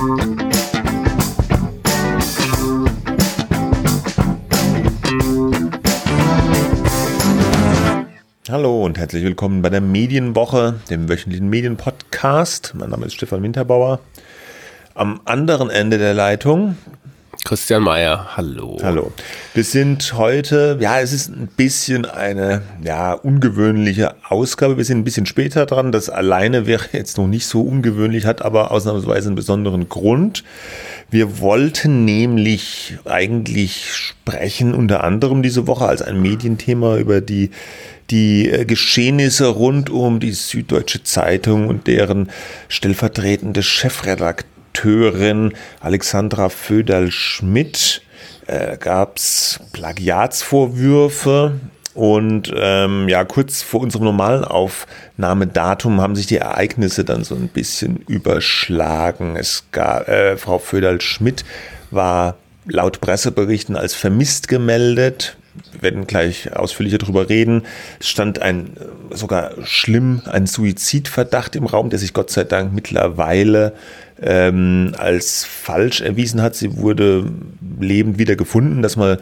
[0.00, 0.16] Hallo
[8.82, 12.72] und herzlich willkommen bei der Medienwoche, dem wöchentlichen Medienpodcast.
[12.76, 14.00] Mein Name ist Stefan Winterbauer.
[14.94, 16.78] Am anderen Ende der Leitung
[17.44, 18.78] Christian Mayer, hallo.
[18.82, 19.12] Hallo.
[19.54, 24.76] Wir sind heute, ja, es ist ein bisschen eine ja, ungewöhnliche Ausgabe.
[24.76, 25.90] Wir sind ein bisschen später dran.
[25.90, 30.44] Das alleine wäre jetzt noch nicht so ungewöhnlich, hat aber ausnahmsweise einen besonderen Grund.
[31.10, 37.50] Wir wollten nämlich eigentlich sprechen, unter anderem diese Woche als ein Medienthema über die
[38.10, 42.28] die äh, Geschehnisse rund um die Süddeutsche Zeitung und deren
[42.68, 44.49] stellvertretende Chefredakteurin
[45.80, 48.02] Alexandra Föderl-Schmidt
[48.46, 51.60] äh, gab es Plagiatsvorwürfe
[51.94, 57.48] und ähm, ja, kurz vor unserem normalen Aufnahmedatum haben sich die Ereignisse dann so ein
[57.48, 59.36] bisschen überschlagen.
[59.36, 61.44] Es gab, äh, Frau Föderl-Schmidt
[61.90, 65.36] war laut Presseberichten als vermisst gemeldet.
[65.72, 67.62] Wir werden gleich ausführlicher darüber reden.
[67.98, 68.76] Es stand ein
[69.10, 73.74] sogar schlimm ein Suizidverdacht im Raum, der sich Gott sei Dank mittlerweile
[74.22, 76.54] ähm, als falsch erwiesen hat.
[76.54, 77.30] Sie wurde
[77.80, 79.18] lebend wieder gefunden, das mal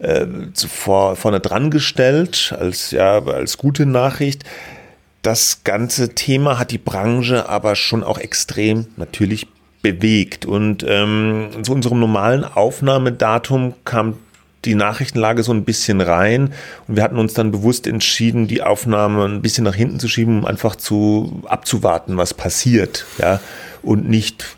[0.00, 4.44] äh, zuvor, vorne dran gestellt als ja als gute Nachricht.
[5.22, 9.46] Das ganze Thema hat die Branche aber schon auch extrem natürlich
[9.82, 10.46] bewegt.
[10.46, 14.14] Und ähm, zu unserem normalen Aufnahmedatum kam
[14.64, 16.52] die Nachrichtenlage so ein bisschen rein
[16.88, 20.40] und wir hatten uns dann bewusst entschieden, die Aufnahme ein bisschen nach hinten zu schieben,
[20.40, 23.40] um einfach zu abzuwarten, was passiert, ja,
[23.82, 24.56] und nicht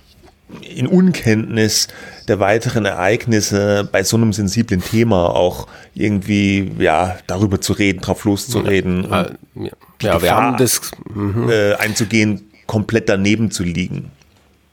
[0.74, 1.88] in Unkenntnis
[2.26, 8.24] der weiteren Ereignisse bei so einem sensiblen Thema auch irgendwie ja darüber zu reden, drauf
[8.24, 9.70] loszureden, ja, ja,
[10.02, 10.80] ja wir haben das
[11.14, 11.48] mhm.
[11.50, 14.10] äh, einzugehen, komplett daneben zu liegen.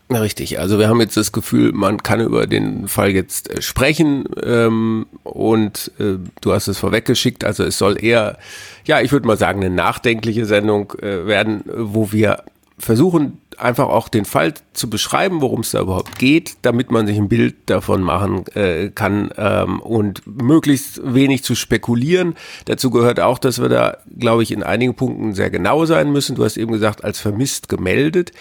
[0.10, 4.24] Richtig, also wir haben jetzt das Gefühl, man kann über den Fall jetzt äh, sprechen
[4.42, 8.38] ähm, und äh, du hast es vorweggeschickt, also es soll eher,
[8.86, 12.44] ja, ich würde mal sagen, eine nachdenkliche Sendung äh, werden, wo wir
[12.80, 17.18] versuchen einfach auch den Fall zu beschreiben, worum es da überhaupt geht, damit man sich
[17.18, 22.36] ein Bild davon machen äh, kann ähm, und möglichst wenig zu spekulieren.
[22.66, 26.36] Dazu gehört auch, dass wir da, glaube ich, in einigen Punkten sehr genau sein müssen.
[26.36, 28.32] Du hast eben gesagt, als vermisst gemeldet.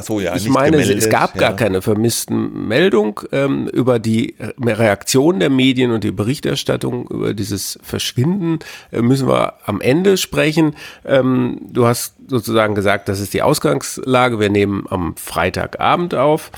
[0.00, 5.38] So, ja, ich meine, gemeldet, es gab gar keine vermissten Meldung ähm, über die Reaktion
[5.38, 8.60] der Medien und die Berichterstattung über dieses Verschwinden.
[8.90, 10.76] Äh, müssen wir am Ende sprechen.
[11.04, 14.40] Ähm, du hast sozusagen gesagt, das ist die Ausgangslage.
[14.40, 16.50] Wir nehmen am Freitagabend auf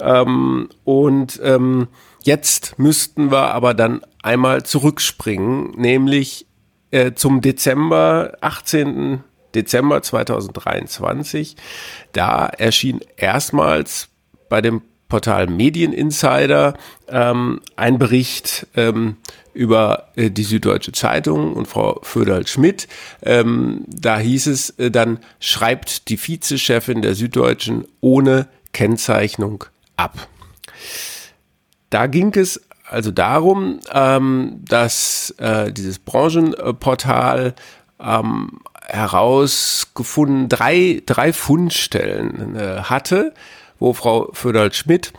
[0.00, 1.88] ähm, und ähm,
[2.22, 6.46] jetzt müssten wir aber dann einmal zurückspringen, nämlich
[6.90, 9.24] äh, zum Dezember 18.
[9.54, 11.56] Dezember 2023.
[12.12, 14.08] Da erschien erstmals
[14.48, 16.74] bei dem Portal Medieninsider
[17.08, 19.16] ähm, ein Bericht ähm,
[19.52, 22.88] über äh, die Süddeutsche Zeitung und Frau Föderl-Schmidt.
[23.22, 29.64] Ähm, da hieß es äh, dann, schreibt die Vizechefin der Süddeutschen ohne Kennzeichnung
[29.96, 30.28] ab.
[31.90, 37.54] Da ging es also darum, ähm, dass äh, dieses Branchenportal
[38.86, 43.34] herausgefunden, drei, drei Fundstellen äh, hatte,
[43.78, 45.12] wo Frau Föderl-Schmidt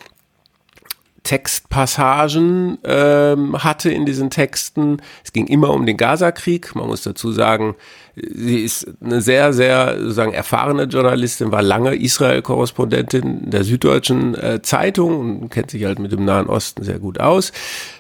[1.24, 5.02] Textpassagen ähm, hatte in diesen Texten.
[5.24, 6.76] Es ging immer um den Gaza-Krieg.
[6.76, 7.76] Man muss dazu sagen,
[8.16, 15.42] sie ist eine sehr, sehr sozusagen erfahrene Journalistin, war lange Israel-Korrespondentin der Süddeutschen äh, Zeitung
[15.42, 17.54] und kennt sich halt mit dem Nahen Osten sehr gut aus.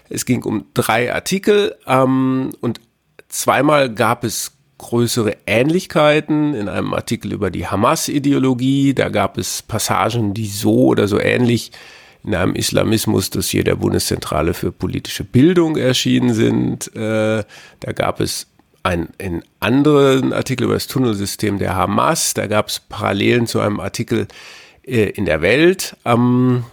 [0.10, 2.82] Es ging um drei Artikel ähm, und
[3.30, 4.52] zweimal gab es
[4.84, 8.94] größere Ähnlichkeiten in einem Artikel über die Hamas-Ideologie.
[8.94, 11.72] Da gab es Passagen, die so oder so ähnlich
[12.24, 16.96] in einem Islamismus-Dossier der Bundeszentrale für politische Bildung erschienen sind.
[16.96, 17.44] Äh,
[17.80, 18.48] da gab es
[18.84, 22.34] einen, anderen Artikel über das Tunnelsystem der Hamas.
[22.34, 24.28] Da gab es Parallelen zu einem Artikel
[24.84, 26.66] äh, in der Welt, ähm,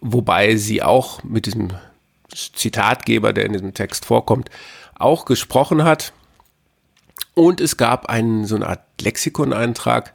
[0.00, 1.70] wobei sie auch mit diesem
[2.34, 4.50] Zitatgeber, der in diesem Text vorkommt,
[4.96, 6.12] auch gesprochen hat.
[7.34, 10.12] Und es gab einen, so eine Art Lexikoneintrag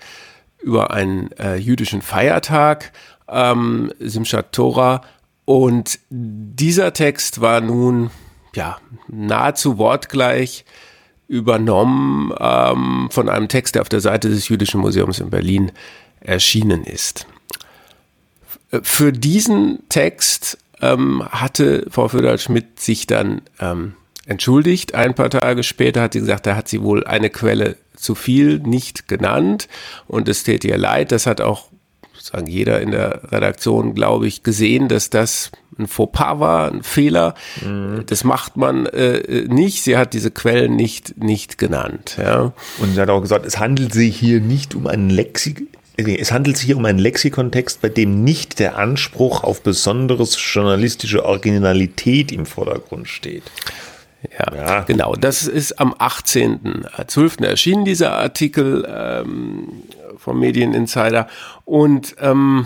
[0.61, 2.91] über einen äh, jüdischen Feiertag,
[3.27, 5.01] ähm, Simchat Torah.
[5.45, 8.11] Und dieser Text war nun
[8.55, 10.65] ja nahezu wortgleich
[11.27, 15.71] übernommen ähm, von einem Text, der auf der Seite des Jüdischen Museums in Berlin
[16.21, 17.27] erschienen ist.
[18.81, 23.93] Für diesen Text ähm, hatte Frau Föderl-Schmidt sich dann ähm,
[24.29, 24.95] entschuldigt.
[24.95, 28.59] Ein paar Tage später hat sie gesagt, da hat sie wohl eine Quelle zu viel
[28.59, 29.67] nicht genannt
[30.07, 31.11] und es täte ihr leid.
[31.11, 31.69] Das hat auch
[32.21, 37.33] sagen jeder in der Redaktion, glaube ich, gesehen, dass das ein Fauxpas war, ein Fehler.
[37.61, 38.03] Mhm.
[38.05, 39.83] Das macht man äh, nicht.
[39.83, 42.17] Sie hat diese Quellen nicht, nicht genannt.
[42.19, 42.53] Ja.
[42.79, 45.63] Und sie hat auch gesagt, es handelt sich hier nicht um einen Lexik
[46.01, 51.25] es handelt sich hier um einen Lexikontext, bei dem nicht der Anspruch auf besonderes journalistische
[51.25, 53.43] Originalität im Vordergrund steht.
[54.37, 55.15] Ja, ja, genau.
[55.15, 57.45] Das ist am 18.12.
[57.45, 59.83] erschienen, dieser Artikel ähm,
[60.17, 61.27] vom Medieninsider.
[61.65, 62.65] Und ähm,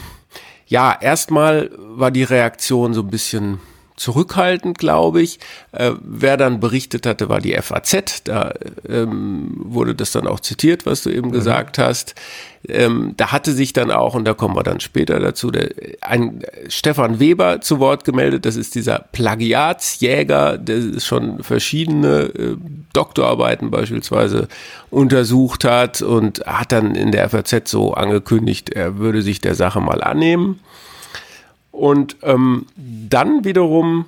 [0.65, 3.59] ja, erstmal war die Reaktion so ein bisschen
[3.95, 5.39] zurückhaltend, glaube ich.
[5.71, 8.23] Äh, wer dann berichtet hatte, war die FAZ.
[8.23, 8.53] Da
[8.87, 11.33] ähm, wurde das dann auch zitiert, was du eben mhm.
[11.33, 12.15] gesagt hast.
[12.67, 15.69] Ähm, da hatte sich dann auch, und da kommen wir dann später dazu, der,
[16.01, 18.45] ein Stefan Weber zu Wort gemeldet.
[18.45, 22.57] Das ist dieser Plagiatsjäger, der schon verschiedene äh,
[22.93, 24.47] Doktorarbeiten beispielsweise
[24.89, 29.81] untersucht hat und hat dann in der FAZ so angekündigt, er würde sich der Sache
[29.81, 30.59] mal annehmen.
[31.73, 34.05] Und ähm, dann wiederum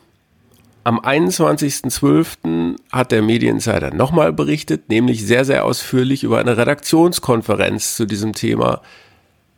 [0.83, 2.75] am 21.12.
[2.91, 8.81] hat der Medieninsider nochmal berichtet, nämlich sehr, sehr ausführlich über eine Redaktionskonferenz zu diesem Thema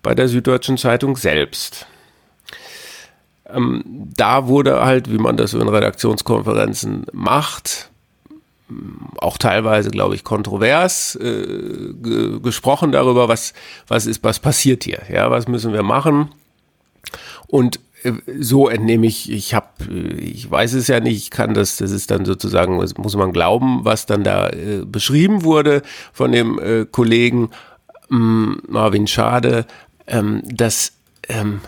[0.04, 1.86] bei der Süddeutschen Zeitung selbst.
[3.46, 3.84] Ähm,
[4.16, 7.90] da wurde halt, wie man das in Redaktionskonferenzen macht,
[9.18, 11.94] auch teilweise, glaube ich, kontrovers äh,
[12.42, 13.54] gesprochen darüber, was,
[13.90, 16.30] was ist, was passiert hier, ja, was müssen wir machen.
[17.48, 17.82] Und
[18.40, 19.68] so entnehme ich, ich habe,
[20.20, 23.84] ich weiß es ja nicht, ich kann das, das ist dann sozusagen, muss man glauben,
[23.84, 25.82] was dann da äh, beschrieben wurde
[26.14, 27.50] von dem äh, Kollegen
[28.12, 29.66] ähm, Marvin Schade,
[30.08, 30.94] ähm, dass
[31.28, 31.62] ähm,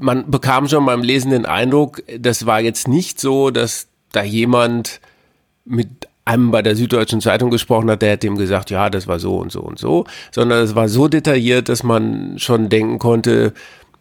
[0.00, 5.00] man bekam schon beim Lesen den Eindruck, das war jetzt nicht so, dass da jemand
[5.64, 9.18] mit einem bei der Süddeutschen Zeitung gesprochen hat, der hat ihm gesagt, ja, das war
[9.18, 13.54] so und so und so, sondern es war so detailliert, dass man schon denken konnte,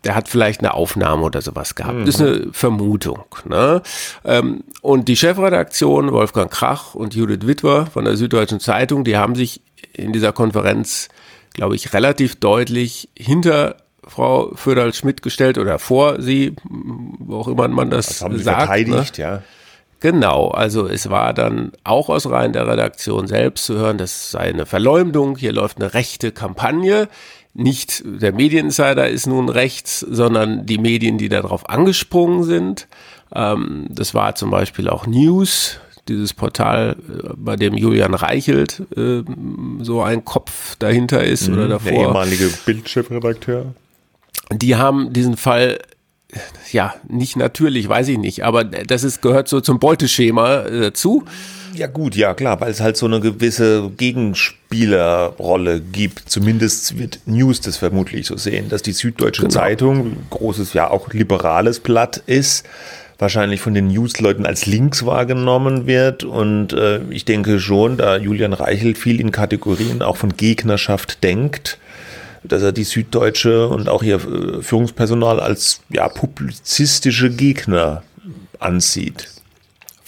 [0.08, 1.98] der hat vielleicht eine Aufnahme oder sowas gehabt.
[1.98, 2.06] Mhm.
[2.06, 3.26] Das ist eine Vermutung.
[3.44, 3.82] Ne?
[4.24, 9.36] Ähm, und die Chefredaktion, Wolfgang Krach und Judith Witwer von der Süddeutschen Zeitung, die haben
[9.36, 9.60] sich
[9.92, 11.10] in dieser Konferenz,
[11.54, 13.76] glaube ich, relativ deutlich hinter
[14.08, 18.60] Frau Föderl-Schmidt gestellt oder vor sie, wo auch immer man das, das haben sie sagt.
[18.60, 19.24] Verteidigt, ne?
[19.24, 19.44] ja.
[20.00, 24.42] Genau, also es war dann auch aus Reihen der Redaktion selbst zu hören, das sei
[24.42, 27.10] eine Verleumdung, hier läuft eine rechte Kampagne
[27.58, 32.88] nicht der Medieninsider ist nun rechts, sondern die Medien, die darauf angesprungen sind.
[33.34, 39.24] Ähm, das war zum Beispiel auch News, dieses Portal, äh, bei dem Julian Reichelt äh,
[39.82, 41.92] so ein Kopf dahinter ist mhm, oder davor.
[41.92, 43.74] Der ehemalige Bildchefredakteur.
[44.52, 45.80] Die haben diesen Fall
[46.72, 51.24] ja, nicht natürlich, weiß ich nicht, aber das ist, gehört so zum Beuteschema dazu.
[51.26, 51.30] Äh,
[51.78, 56.30] ja gut, ja klar, weil es halt so eine gewisse Gegenspielerrolle gibt.
[56.30, 59.54] Zumindest wird News das vermutlich so sehen, dass die Süddeutsche genau.
[59.54, 62.66] Zeitung, großes, ja auch liberales Blatt ist,
[63.20, 66.24] wahrscheinlich von den Newsleuten als links wahrgenommen wird.
[66.24, 71.78] Und äh, ich denke schon, da Julian Reichelt viel in Kategorien auch von Gegnerschaft denkt,
[72.44, 78.04] dass er die Süddeutsche und auch ihr äh, Führungspersonal als ja, publizistische Gegner
[78.60, 79.28] ansieht.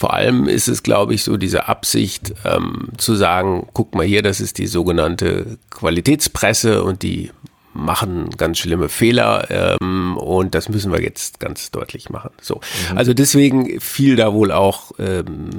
[0.00, 4.22] Vor allem ist es, glaube ich, so diese Absicht ähm, zu sagen, guck mal hier,
[4.22, 7.32] das ist die sogenannte Qualitätspresse und die
[7.72, 12.30] machen ganz schlimme Fehler ähm, und das müssen wir jetzt ganz deutlich machen.
[12.40, 12.60] So,
[12.90, 12.98] mhm.
[12.98, 15.50] also deswegen fiel da wohl auch ähm,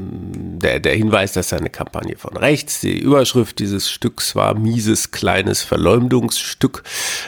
[0.60, 2.82] der, der Hinweis, dass eine Kampagne von rechts.
[2.82, 6.84] Die Überschrift dieses Stücks war mieses kleines Verleumdungsstück.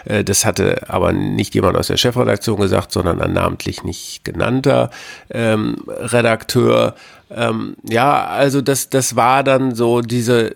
[0.05, 4.89] Äh, das hatte aber nicht jemand aus der Chefredaktion gesagt, sondern ein namentlich nicht genannter
[5.29, 6.95] ähm, Redakteur.
[7.31, 10.53] Ähm, ja, also das das war dann so diese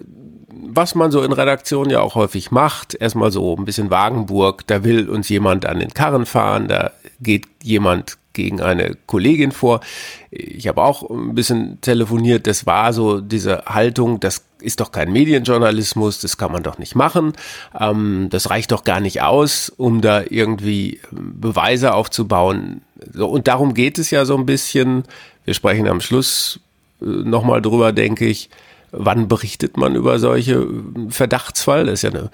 [0.61, 4.83] was man so in Redaktionen ja auch häufig macht, erstmal so ein bisschen Wagenburg, da
[4.83, 9.81] will uns jemand an den Karren fahren, da geht jemand gegen eine Kollegin vor.
[10.29, 15.11] Ich habe auch ein bisschen telefoniert, das war so diese Haltung, das ist doch kein
[15.11, 17.33] Medienjournalismus, das kann man doch nicht machen,
[17.79, 22.81] ähm, das reicht doch gar nicht aus, um da irgendwie Beweise aufzubauen.
[23.11, 25.03] So, und darum geht es ja so ein bisschen.
[25.45, 26.59] Wir sprechen am Schluss
[27.01, 28.49] äh, nochmal drüber, denke ich
[28.91, 30.67] wann berichtet man über solche
[31.09, 31.85] Verdachtsfall?
[31.85, 32.29] Das ist ja eine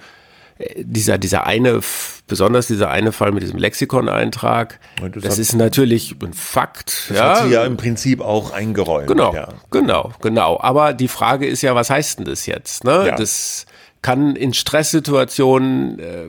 [0.76, 1.80] dieser, dieser eine,
[2.26, 7.06] besonders dieser eine Fall mit diesem Lexikon-Eintrag, das, das ist natürlich ein Fakt.
[7.08, 7.28] Das ja.
[7.28, 9.08] hat sie ja im Prinzip auch eingeräumt.
[9.08, 9.48] Genau, ja.
[9.70, 10.60] genau, genau.
[10.60, 12.84] Aber die Frage ist ja, was heißt denn das jetzt?
[12.84, 13.08] Ne?
[13.08, 13.16] Ja.
[13.16, 13.66] Das
[14.02, 16.28] kann in Stresssituationen äh,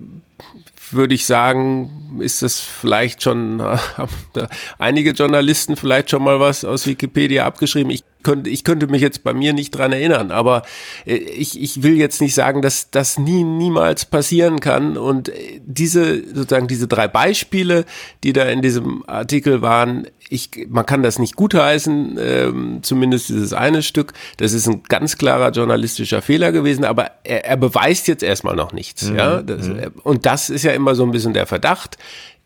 [0.91, 3.61] würde ich sagen, ist das vielleicht schon,
[3.97, 4.47] haben da
[4.79, 7.91] einige Journalisten vielleicht schon mal was aus Wikipedia abgeschrieben.
[7.91, 10.63] Ich könnte, ich könnte mich jetzt bei mir nicht dran erinnern, aber
[11.05, 14.97] äh, ich, ich will jetzt nicht sagen, dass das nie, niemals passieren kann.
[14.97, 17.85] Und äh, diese, sozusagen diese drei Beispiele,
[18.23, 23.53] die da in diesem Artikel waren, ich, man kann das nicht gutheißen, ähm, zumindest dieses
[23.53, 24.13] eine Stück.
[24.37, 28.73] Das ist ein ganz klarer journalistischer Fehler gewesen, aber er, er beweist jetzt erstmal noch
[28.73, 29.09] nichts.
[29.09, 29.15] Mhm.
[29.15, 29.41] Ja?
[29.41, 29.91] Das, mhm.
[30.03, 31.97] und das ist ja immer so ein bisschen der Verdacht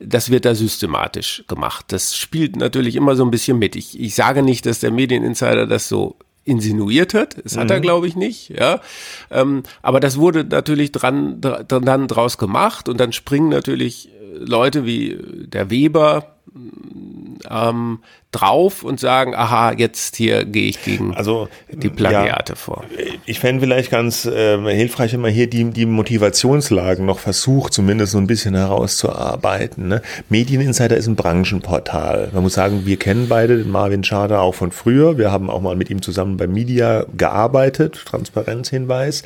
[0.01, 1.87] das wird da systematisch gemacht.
[1.89, 3.75] Das spielt natürlich immer so ein bisschen mit.
[3.75, 7.37] Ich, ich sage nicht, dass der Medieninsider das so insinuiert hat.
[7.43, 7.71] Das hat mhm.
[7.71, 8.49] er, glaube ich, nicht.
[8.49, 8.81] Ja,
[9.29, 14.85] ähm, aber das wurde natürlich dran, dran dann draus gemacht und dann springen natürlich Leute
[14.85, 15.17] wie
[15.47, 16.35] der Weber
[17.49, 17.99] ähm,
[18.31, 22.83] drauf und sagen, aha, jetzt hier gehe ich gegen also, die Plagiate ja, vor.
[23.25, 28.11] Ich fände vielleicht ganz äh, hilfreich, wenn man hier die, die Motivationslagen noch versucht, zumindest
[28.11, 29.87] so ein bisschen herauszuarbeiten.
[29.87, 30.01] Ne?
[30.29, 32.29] Medieninsider ist ein Branchenportal.
[32.33, 35.17] Man muss sagen, wir kennen beide den Marvin Schader auch von früher.
[35.17, 39.23] Wir haben auch mal mit ihm zusammen bei Media gearbeitet, Transparenzhinweis.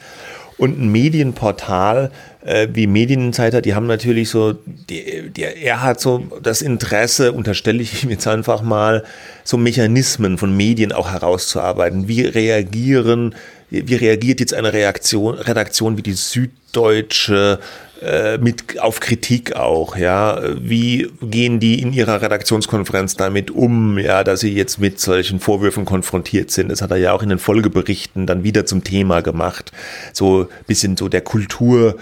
[0.57, 2.11] Und ein Medienportal
[2.45, 7.81] äh, wie Medieninsider, die haben natürlich so, die, die, er hat so das Interesse, unterstelle
[7.81, 9.03] ich ihm jetzt einfach mal,
[9.43, 12.07] so Mechanismen von Medien auch herauszuarbeiten.
[12.07, 13.35] Wie reagieren,
[13.69, 17.59] wie reagiert jetzt eine Reaktion, Redaktion wie die Süddeutsche
[18.03, 20.41] äh, mit auf Kritik auch, ja.
[20.59, 25.85] Wie gehen die in ihrer Redaktionskonferenz damit um, ja, dass sie jetzt mit solchen Vorwürfen
[25.85, 26.69] konfrontiert sind?
[26.69, 29.71] Das hat er ja auch in den Folgeberichten dann wieder zum Thema gemacht.
[30.11, 31.95] So bisschen so der Kultur,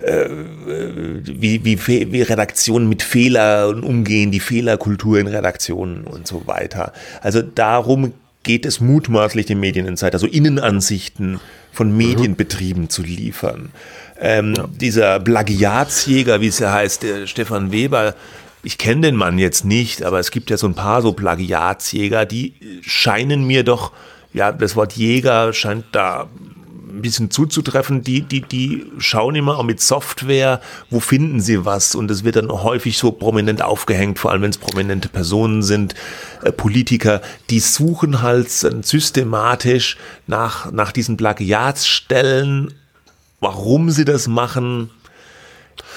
[0.00, 0.28] äh,
[1.24, 6.92] wie, wie, wie Redaktionen mit Fehlern umgehen, die Fehlerkultur in Redaktionen und so weiter.
[7.22, 11.40] Also darum geht es mutmaßlich den Medieninsider, also Innenansichten
[11.72, 13.70] von Medienbetrieben zu liefern.
[14.20, 14.68] Ähm, ja.
[14.68, 18.14] Dieser Plagiatsjäger, wie es ja heißt, der Stefan Weber,
[18.62, 22.26] ich kenne den Mann jetzt nicht, aber es gibt ja so ein paar so Plagiatsjäger,
[22.26, 23.92] die scheinen mir doch,
[24.32, 26.28] ja, das Wort Jäger scheint da
[26.90, 30.60] ein bisschen zuzutreffen, die, die, die schauen immer auch mit Software,
[30.90, 34.50] wo finden sie was und es wird dann häufig so prominent aufgehängt, vor allem wenn
[34.50, 35.94] es prominente Personen sind,
[36.42, 39.96] äh, Politiker, die suchen halt systematisch
[40.26, 42.74] nach, nach diesen Plagiatsstellen,
[43.40, 44.90] warum sie das machen,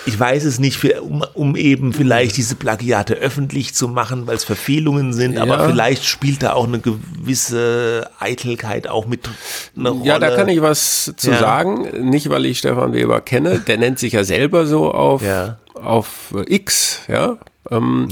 [0.06, 4.36] ich weiß es nicht, für, um, um eben vielleicht diese Plagiate öffentlich zu machen, weil
[4.36, 5.44] es Verfehlungen sind, ja.
[5.44, 9.30] aber vielleicht spielt da auch eine gewisse Eitelkeit auch mit
[9.78, 10.06] einer Rolle.
[10.06, 11.40] Ja, da kann ich was zu ja.
[11.40, 12.10] sagen.
[12.10, 15.58] Nicht, weil ich Stefan Weber kenne, der nennt sich ja selber so auf, ja.
[15.74, 17.38] auf X, ja.
[17.72, 18.10] Ähm,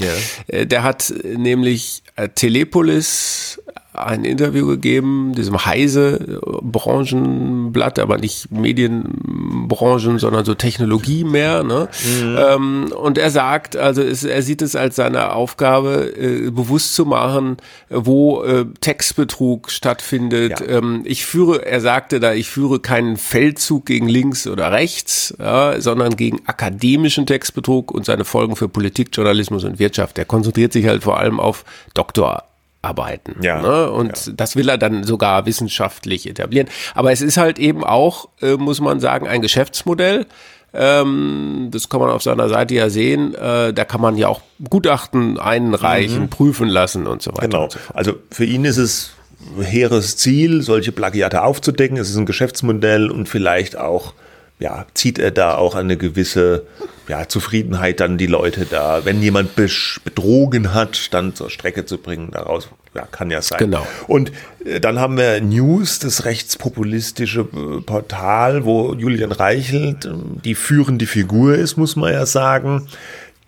[0.48, 3.61] äh, der hat nämlich äh, Telepolis
[3.94, 11.64] ein Interview gegeben, diesem Heise Branchenblatt, aber nicht Medienbranchen, sondern so Technologie mehr.
[11.64, 11.90] Ne?
[12.22, 12.38] Mhm.
[12.40, 17.06] Ähm, und er sagt, also es, er sieht es als seine Aufgabe, äh, bewusst zu
[17.06, 17.58] machen,
[17.90, 20.62] wo äh, Textbetrug stattfindet.
[20.62, 20.78] Ja.
[20.78, 25.82] Ähm, ich führe, er sagte da, ich führe keinen Feldzug gegen links oder rechts, ja,
[25.82, 30.18] sondern gegen akademischen Textbetrug und seine Folgen für Politik, Journalismus und Wirtschaft.
[30.18, 32.46] Er konzentriert sich halt vor allem auf Doktor
[32.82, 33.36] arbeiten.
[33.42, 33.92] Ja, ne?
[33.92, 34.34] Und ja.
[34.36, 36.68] das will er dann sogar wissenschaftlich etablieren.
[36.96, 40.26] Aber es ist halt eben auch, äh, muss man sagen, ein Geschäftsmodell.
[40.74, 43.36] Ähm, das kann man auf seiner Seite ja sehen.
[43.36, 46.30] Äh, da kann man ja auch Gutachten einreichen, mhm.
[46.30, 47.48] prüfen lassen und so weiter.
[47.48, 47.70] Genau.
[47.70, 49.12] So also für ihn ist es
[49.60, 51.98] hehres Ziel, solche Plagiate aufzudecken.
[51.98, 54.14] Es ist ein Geschäftsmodell und vielleicht auch
[54.62, 56.66] ja, zieht er da auch eine gewisse
[57.08, 62.30] ja, Zufriedenheit dann die Leute da, wenn jemand betrogen hat, dann zur Strecke zu bringen,
[62.32, 63.58] daraus ja, kann ja sein.
[63.58, 63.86] Genau.
[64.08, 64.32] Und
[64.64, 70.12] äh, dann haben wir News, das rechtspopulistische äh, Portal, wo Julian Reichelt äh,
[70.46, 72.88] die führende Figur ist, muss man ja sagen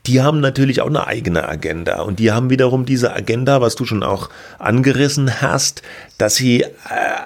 [0.05, 2.01] die haben natürlich auch eine eigene Agenda.
[2.01, 4.29] Und die haben wiederum diese Agenda, was du schon auch
[4.59, 5.81] angerissen hast,
[6.17, 6.67] dass sie äh,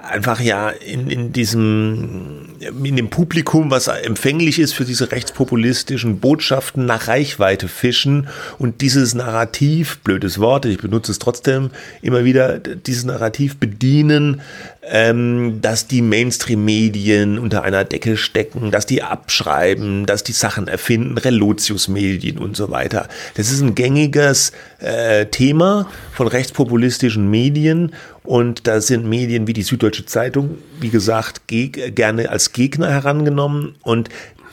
[0.07, 6.85] einfach ja in, in diesem, in dem Publikum, was empfänglich ist für diese rechtspopulistischen Botschaften
[6.85, 8.27] nach Reichweite fischen
[8.59, 11.71] und dieses Narrativ, blödes Wort, ich benutze es trotzdem
[12.03, 14.41] immer wieder, dieses Narrativ bedienen,
[14.89, 21.17] ähm, dass die Mainstream-Medien unter einer Decke stecken, dass die abschreiben, dass die Sachen erfinden,
[21.17, 23.07] Relotius-Medien und so weiter.
[23.35, 29.63] Das ist ein gängiges äh, Thema von rechtspopulistischen Medien und da sind Medien wie die
[29.63, 34.09] Süddeutsche Zeitung, wie gesagt, gerne als Gegner herangenommen und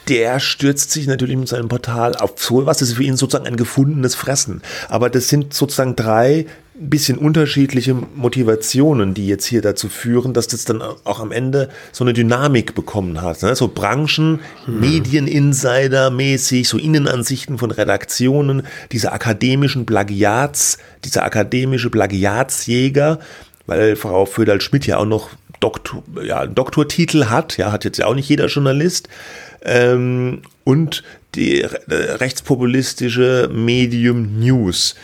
[0.07, 2.77] der stürzt sich natürlich mit seinem Portal auf so was.
[2.77, 4.61] Das ist für ihn sozusagen ein gefundenes Fressen.
[4.87, 6.45] Aber das sind sozusagen drei
[6.77, 12.03] bisschen unterschiedliche Motivationen, die jetzt hier dazu führen, dass das dann auch am Ende so
[12.03, 13.41] eine Dynamik bekommen hat.
[13.43, 13.55] Ne?
[13.55, 14.79] So Branchen, hm.
[14.81, 23.19] Medieninsider-mäßig, so Innenansichten von Redaktionen, diese akademischen Plagiats, dieser akademische Plagiatsjäger,
[23.67, 25.29] weil Frau Föderl-Schmidt ja auch noch
[25.61, 29.07] Doktor, ja, Doktortitel hat, ja, hat jetzt ja auch nicht jeder Journalist,
[29.63, 31.03] ähm, und
[31.35, 34.95] die rechtspopulistische Medium News,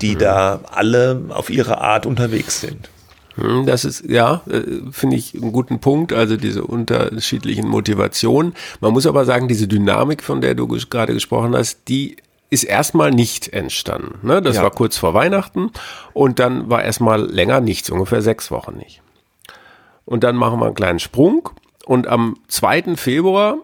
[0.00, 0.18] die mhm.
[0.18, 2.88] da alle auf ihre Art unterwegs sind.
[3.34, 8.54] Hm, das ist, ja, äh, finde ich einen guten Punkt, also diese unterschiedlichen Motivationen.
[8.80, 12.16] Man muss aber sagen, diese Dynamik, von der du gerade gesprochen hast, die
[12.50, 14.26] ist erstmal nicht entstanden.
[14.26, 14.42] Ne?
[14.42, 14.62] Das ja.
[14.62, 15.70] war kurz vor Weihnachten
[16.14, 19.02] und dann war erstmal länger nichts, ungefähr sechs Wochen nicht.
[20.04, 21.50] Und dann machen wir einen kleinen Sprung
[21.84, 22.96] und am 2.
[22.96, 23.58] Februar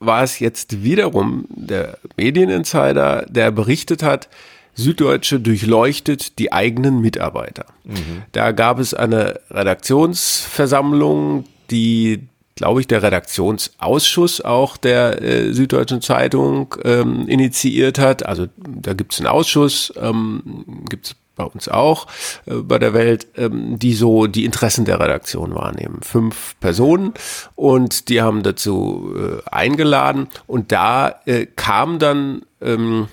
[0.00, 4.28] war es jetzt wiederum der Medieninsider, der berichtet hat,
[4.74, 7.66] Süddeutsche durchleuchtet die eigenen Mitarbeiter.
[7.84, 8.22] Mhm.
[8.32, 16.74] Da gab es eine Redaktionsversammlung, die, glaube ich, der Redaktionsausschuss auch der äh, Süddeutschen Zeitung
[16.84, 18.26] ähm, initiiert hat.
[18.26, 22.06] Also da gibt es einen Ausschuss, ähm, gibt es bei uns auch,
[22.46, 26.00] äh, bei der Welt, ähm, die so die Interessen der Redaktion wahrnehmen.
[26.02, 27.14] Fünf Personen
[27.54, 33.08] und die haben dazu äh, eingeladen und da äh, kam dann ähm,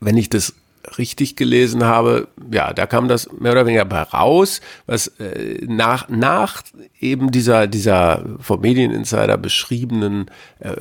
[0.00, 0.54] wenn ich das
[0.96, 6.08] richtig gelesen habe, ja, da kam das mehr oder weniger bei raus, was äh, nach,
[6.08, 6.62] nach
[7.00, 10.72] eben dieser, dieser vom Medieninsider beschriebenen äh,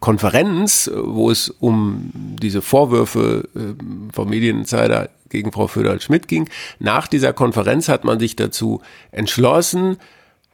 [0.00, 7.32] Konferenz, wo es um diese Vorwürfe äh, vom Medieninsider gegen Frau Föderl-Schmidt ging, nach dieser
[7.32, 9.96] Konferenz hat man sich dazu entschlossen,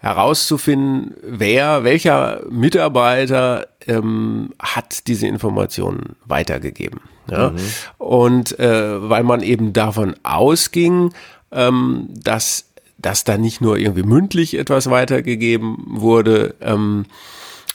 [0.00, 7.00] herauszufinden, wer, welcher Mitarbeiter ähm, hat diese Informationen weitergegeben.
[7.30, 7.50] Ja?
[7.50, 7.56] Mhm.
[7.98, 11.12] Und äh, weil man eben davon ausging,
[11.52, 17.04] ähm, dass, dass da nicht nur irgendwie mündlich etwas weitergegeben wurde, ähm,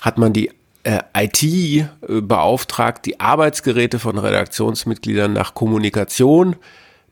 [0.01, 0.51] hat man die
[0.83, 1.85] äh, IT äh,
[2.21, 6.55] beauftragt, die Arbeitsgeräte von Redaktionsmitgliedern nach Kommunikation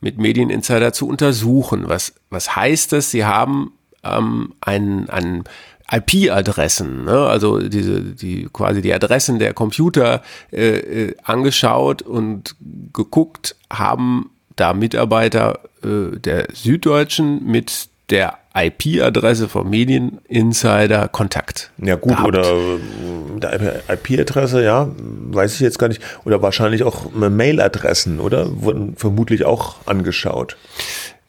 [0.01, 1.87] mit Medieninsider zu untersuchen.
[1.87, 3.11] Was, was heißt das?
[3.11, 5.43] Sie haben ähm, ein, ein
[5.91, 7.19] IP-Adressen, ne?
[7.27, 12.55] also diese, die quasi die Adressen der Computer äh, äh, angeschaut und
[12.93, 21.71] geguckt, haben da Mitarbeiter äh, der Süddeutschen mit der IP-Adresse vom Medieninsider Kontakt.
[21.77, 22.27] Ja gut, gehabt.
[22.27, 22.43] oder
[23.41, 26.01] äh, IP-Adresse, ja, weiß ich jetzt gar nicht.
[26.23, 28.61] Oder wahrscheinlich auch Mail-Adressen, oder?
[28.61, 30.57] Wurden vermutlich auch angeschaut.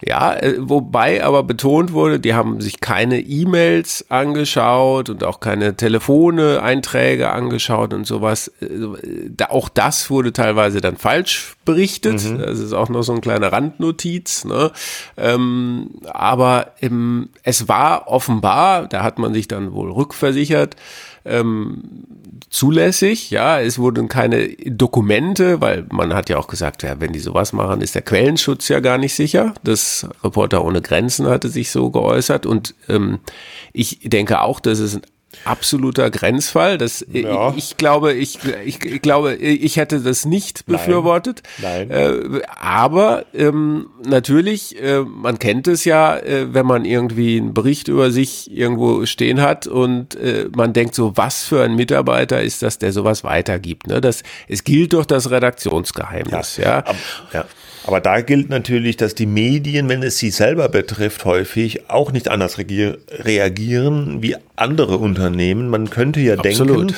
[0.02, 5.76] Ja, äh, wobei aber betont wurde, die haben sich keine E-Mails angeschaut und auch keine
[5.76, 8.52] Telefone, Einträge angeschaut und sowas.
[8.60, 12.22] Äh, auch das wurde teilweise dann falsch berichtet.
[12.24, 12.38] Mhm.
[12.38, 14.44] Das ist auch noch so ein kleiner Randnotiz.
[14.44, 14.72] Ne?
[15.16, 20.76] Ähm, aber im, es war offenbar, da hat man sich dann wohl rückversichert,
[21.24, 21.82] ähm,
[22.50, 23.30] zulässig.
[23.30, 27.52] Ja, es wurden keine Dokumente, weil man hat ja auch gesagt, ja, wenn die sowas
[27.52, 29.54] machen, ist der Quellenschutz ja gar nicht sicher.
[29.64, 33.18] Das Reporter ohne Grenzen hatte sich so geäußert und ähm,
[33.72, 35.00] ich denke auch, dass es
[35.44, 36.78] absoluter Grenzfall.
[36.78, 37.50] Das, äh, ja.
[37.50, 41.42] ich, ich, glaube, ich, ich, ich, glaube, ich hätte das nicht befürwortet.
[41.58, 41.88] Nein.
[41.88, 42.40] Nein.
[42.40, 47.88] Äh, aber ähm, natürlich, äh, man kennt es ja, äh, wenn man irgendwie einen Bericht
[47.88, 52.62] über sich irgendwo stehen hat und äh, man denkt so, was für ein Mitarbeiter ist
[52.62, 53.86] das, der sowas weitergibt.
[53.86, 54.00] Ne?
[54.00, 56.56] Das, es gilt doch das Redaktionsgeheimnis.
[56.56, 56.64] Ja.
[56.64, 56.84] ja.
[57.32, 57.44] Ja.
[57.86, 62.28] Aber da gilt natürlich, dass die Medien, wenn es sie selber betrifft, häufig auch nicht
[62.28, 65.68] anders reagieren wie andere Unternehmen.
[65.68, 66.90] Man könnte ja Absolut.
[66.90, 66.94] denken,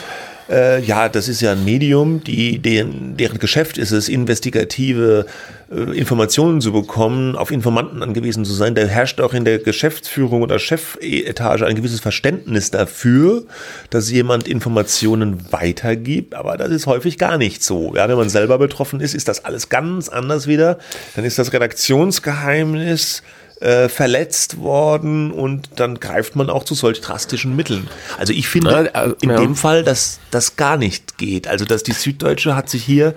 [0.49, 5.27] äh, ja, das ist ja ein Medium, die, deren, deren Geschäft ist es, investigative
[5.71, 8.75] äh, Informationen zu bekommen, auf Informanten angewiesen zu sein.
[8.75, 13.45] Da herrscht auch in der Geschäftsführung oder Chefetage ein gewisses Verständnis dafür,
[13.91, 17.95] dass jemand Informationen weitergibt, aber das ist häufig gar nicht so.
[17.97, 20.79] Ja, wenn man selber betroffen ist, ist das alles ganz anders wieder.
[21.17, 23.23] Dann ist das Redaktionsgeheimnis
[23.61, 27.89] äh, verletzt worden und dann greift man auch zu solch drastischen Mitteln.
[28.19, 29.37] Also ich finde ja, in ja.
[29.37, 31.49] dem Fall, dass das gar nicht geht.
[31.49, 33.15] Also dass die Süddeutsche hat sich hier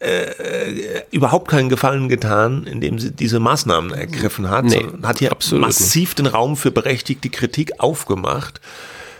[0.00, 4.64] äh, überhaupt keinen Gefallen getan, indem sie diese Maßnahmen ergriffen hat.
[4.64, 8.60] Nee, hat hier massiv den Raum für berechtigte Kritik aufgemacht.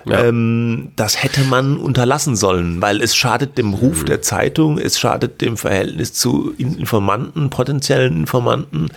[0.04, 0.24] Ja.
[0.24, 4.06] Ähm, das hätte man unterlassen sollen, weil es schadet dem Ruf mhm.
[4.06, 8.88] der Zeitung, es schadet dem Verhältnis zu Informanten, potenziellen Informanten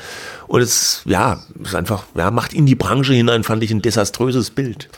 [0.47, 4.51] und es, ja, ist einfach, ja, macht in die Branche hinein, fand ich, ein desaströses
[4.51, 4.89] Bild.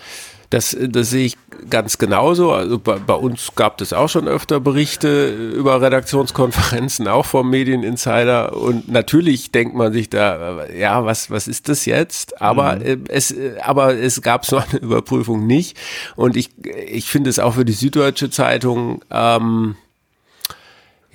[0.49, 1.38] Das, das sehe ich
[1.69, 2.51] ganz genauso.
[2.51, 8.55] Also bei, bei, uns gab es auch schon öfter Berichte über Redaktionskonferenzen, auch vom Medieninsider.
[8.55, 12.41] Und natürlich denkt man sich da, ja, was, was ist das jetzt?
[12.41, 13.05] Aber, mhm.
[13.08, 15.77] es, aber es gab so eine Überprüfung nicht.
[16.15, 16.49] Und ich,
[16.88, 19.75] ich finde es auch für die Süddeutsche Zeitung, ähm,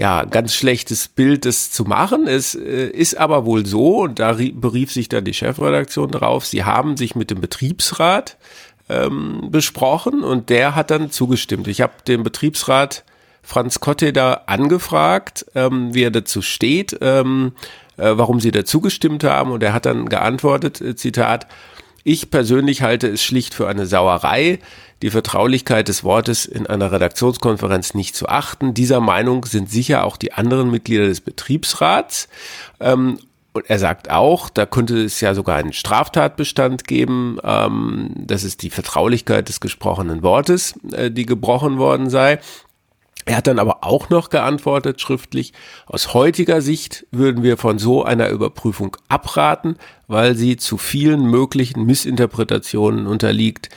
[0.00, 2.26] ja, ganz schlechtes Bild, das zu machen.
[2.26, 6.64] Es äh, ist aber wohl so, und da berief sich dann die Chefredaktion drauf, sie
[6.64, 8.38] haben sich mit dem Betriebsrat
[8.90, 11.68] ähm, besprochen und der hat dann zugestimmt.
[11.68, 13.04] Ich habe den Betriebsrat
[13.42, 17.52] Franz Kotte da angefragt, ähm, wie er dazu steht, ähm,
[17.96, 21.46] äh, warum sie dazu gestimmt haben und er hat dann geantwortet, äh, Zitat,
[22.02, 24.58] ich persönlich halte es schlicht für eine Sauerei,
[25.02, 28.74] die Vertraulichkeit des Wortes in einer Redaktionskonferenz nicht zu achten.
[28.74, 32.28] Dieser Meinung sind sicher auch die anderen Mitglieder des Betriebsrats.
[32.80, 33.18] Ähm,
[33.52, 38.56] und er sagt auch, da könnte es ja sogar einen Straftatbestand geben, ähm, dass es
[38.56, 42.38] die Vertraulichkeit des gesprochenen Wortes, äh, die gebrochen worden sei.
[43.26, 45.52] Er hat dann aber auch noch geantwortet schriftlich,
[45.86, 51.84] aus heutiger Sicht würden wir von so einer Überprüfung abraten, weil sie zu vielen möglichen
[51.84, 53.68] Missinterpretationen unterliegt,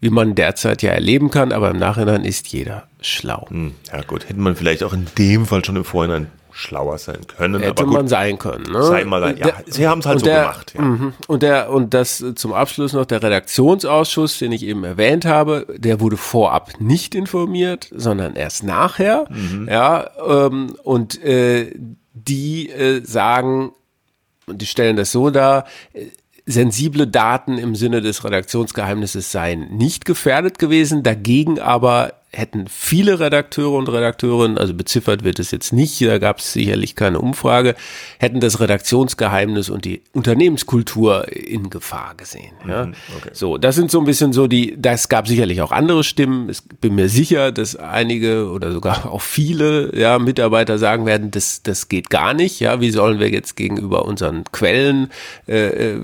[0.00, 3.46] wie man derzeit ja erleben kann, aber im Nachhinein ist jeder schlau.
[3.48, 7.26] Hm, ja gut, hätte man vielleicht auch in dem Fall schon im Vorhinein schlauer sein
[7.26, 7.60] können.
[7.60, 8.64] Hätte aber gut, man sein können.
[8.72, 8.82] Ne?
[8.82, 10.72] Sei mal, ja, sie haben es halt so der, gemacht.
[10.74, 10.82] Ja.
[10.82, 11.12] Mhm.
[11.26, 16.00] Und der und das zum Abschluss noch der Redaktionsausschuss, den ich eben erwähnt habe, der
[16.00, 19.26] wurde vorab nicht informiert, sondern erst nachher.
[19.28, 19.68] Mhm.
[19.70, 21.72] Ja, ähm, und äh,
[22.14, 23.72] die äh, sagen
[24.46, 25.66] und die stellen das so dar.
[25.92, 26.06] Äh,
[26.48, 33.72] sensible Daten im Sinne des Redaktionsgeheimnisses seien nicht gefährdet gewesen, dagegen aber hätten viele Redakteure
[33.72, 37.74] und Redakteurinnen, also beziffert wird es jetzt nicht, da gab es sicherlich keine Umfrage,
[38.18, 42.52] hätten das Redaktionsgeheimnis und die Unternehmenskultur in Gefahr gesehen.
[42.68, 42.86] Ja?
[42.86, 43.30] Mhm, okay.
[43.32, 46.50] So, das sind so ein bisschen so die, das gab sicherlich auch andere Stimmen.
[46.50, 51.62] Ich bin mir sicher, dass einige oder sogar auch viele ja, Mitarbeiter sagen werden, das,
[51.62, 52.60] das geht gar nicht.
[52.60, 55.08] Ja, wie sollen wir jetzt gegenüber unseren Quellen
[55.48, 56.00] äh, äh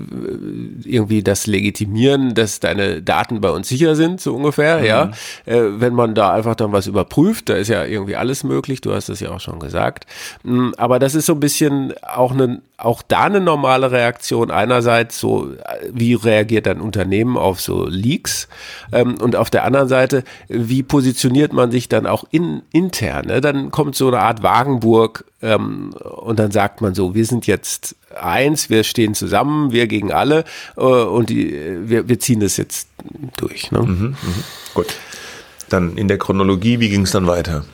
[0.85, 4.79] irgendwie das legitimieren, dass deine Daten bei uns sicher sind, so ungefähr.
[4.79, 4.85] Mhm.
[4.85, 5.11] Ja,
[5.45, 7.49] äh, wenn man da da einfach dann was überprüft.
[7.49, 8.81] Da ist ja irgendwie alles möglich.
[8.81, 10.05] Du hast es ja auch schon gesagt.
[10.43, 14.49] Mm, aber das ist so ein bisschen auch eine, auch da eine normale Reaktion.
[14.49, 15.51] Einerseits so,
[15.91, 18.47] wie reagiert ein Unternehmen auf so Leaks?
[18.91, 23.27] Ähm, und auf der anderen Seite, wie positioniert man sich dann auch in, intern?
[23.27, 23.41] Ne?
[23.41, 27.97] Dann kommt so eine Art Wagenburg ähm, und dann sagt man so, wir sind jetzt
[28.17, 30.45] eins, wir stehen zusammen, wir gegen alle
[30.77, 31.53] äh, und die,
[31.89, 32.87] wir, wir ziehen das jetzt
[33.35, 33.71] durch.
[33.71, 33.81] Ne?
[33.81, 34.43] Mhm, mh.
[34.73, 34.95] Gut
[35.69, 37.65] dann in der Chronologie, wie ging es dann weiter?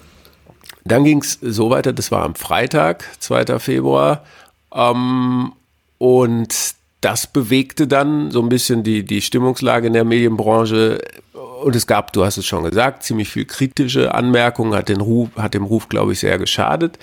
[0.86, 3.60] Dann ging es so weiter, das war am Freitag, 2.
[3.60, 4.24] Februar.
[4.74, 5.54] Ähm,
[5.98, 6.56] und
[7.02, 11.00] das bewegte dann so ein bisschen die, die Stimmungslage in der Medienbranche.
[11.64, 15.30] Und es gab, du hast es schon gesagt, ziemlich viel kritische Anmerkungen, hat, den Ruf,
[15.36, 17.00] hat dem Ruf, glaube ich, sehr geschadet.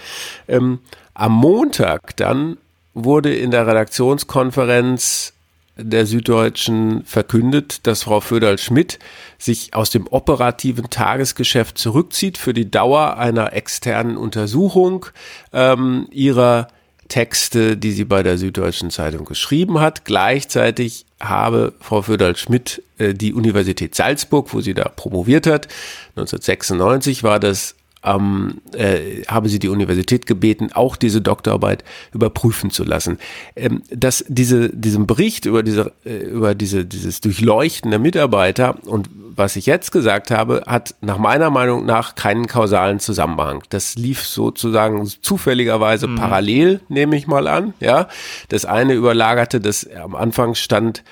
[0.49, 0.81] Ähm,
[1.15, 2.59] am Montag dann
[2.93, 5.33] wurde in der Redaktionskonferenz
[5.77, 8.99] der Süddeutschen verkündet, dass Frau Föderl-Schmidt
[9.39, 15.07] sich aus dem operativen Tagesgeschäft zurückzieht für die Dauer einer externen Untersuchung
[15.53, 16.69] ähm, ihrer
[17.09, 20.05] Texte, die sie bei der Süddeutschen Zeitung geschrieben hat.
[20.05, 25.69] Gleichzeitig habe Frau Föderl-Schmidt äh, die Universität Salzburg, wo sie da promoviert hat,
[26.17, 27.75] 1996 war das,
[28.07, 33.19] ähm, äh, habe sie die Universität gebeten, auch diese Doktorarbeit überprüfen zu lassen.
[33.57, 39.11] Ähm, dass diese, diesem Bericht über diese, äh, über diese, dieses Durchleuchten der Mitarbeiter und
[39.37, 43.63] was ich jetzt gesagt habe, hat nach meiner Meinung nach keinen kausalen Zusammenhang.
[43.69, 46.17] Das lief sozusagen zufälligerweise mhm.
[46.17, 47.75] parallel, nehme ich mal an.
[47.79, 48.09] Ja,
[48.49, 51.05] das eine überlagerte, das am Anfang stand,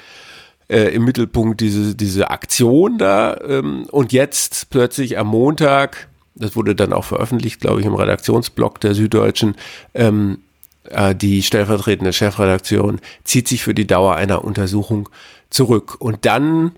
[0.68, 6.74] äh, im Mittelpunkt diese, diese Aktion da ähm, und jetzt plötzlich am Montag das wurde
[6.74, 9.54] dann auch veröffentlicht, glaube ich, im Redaktionsblog der Süddeutschen,
[9.94, 10.38] ähm,
[10.90, 15.08] äh, die stellvertretende Chefredaktion zieht sich für die Dauer einer Untersuchung
[15.50, 15.96] zurück.
[15.98, 16.72] Und dann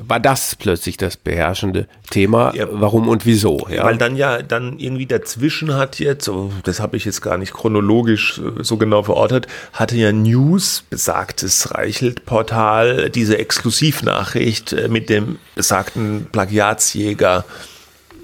[0.00, 3.66] war das plötzlich das beherrschende Thema, ja, warum und wieso.
[3.68, 3.84] Ja?
[3.84, 7.52] Weil dann ja dann irgendwie dazwischen hat jetzt, oh, das habe ich jetzt gar nicht
[7.52, 15.38] chronologisch äh, so genau verortet, hatte ja News, besagtes Reichelt-Portal, diese Exklusivnachricht äh, mit dem
[15.56, 17.44] besagten Plagiatsjäger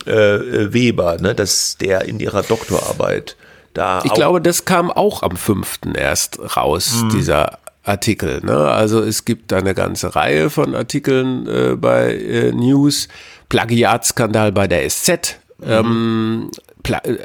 [0.06, 3.36] äh, Weber, ne, dass der in ihrer Doktorarbeit
[3.72, 4.02] da.
[4.04, 5.80] Ich glaube, das kam auch am 5.
[5.96, 7.08] erst raus, mhm.
[7.10, 8.40] dieser Artikel.
[8.42, 8.56] Ne?
[8.56, 13.08] Also es gibt eine ganze Reihe von Artikeln äh, bei äh, News,
[13.48, 15.66] Plagiatskandal bei der SZ, mhm.
[15.68, 16.50] ähm,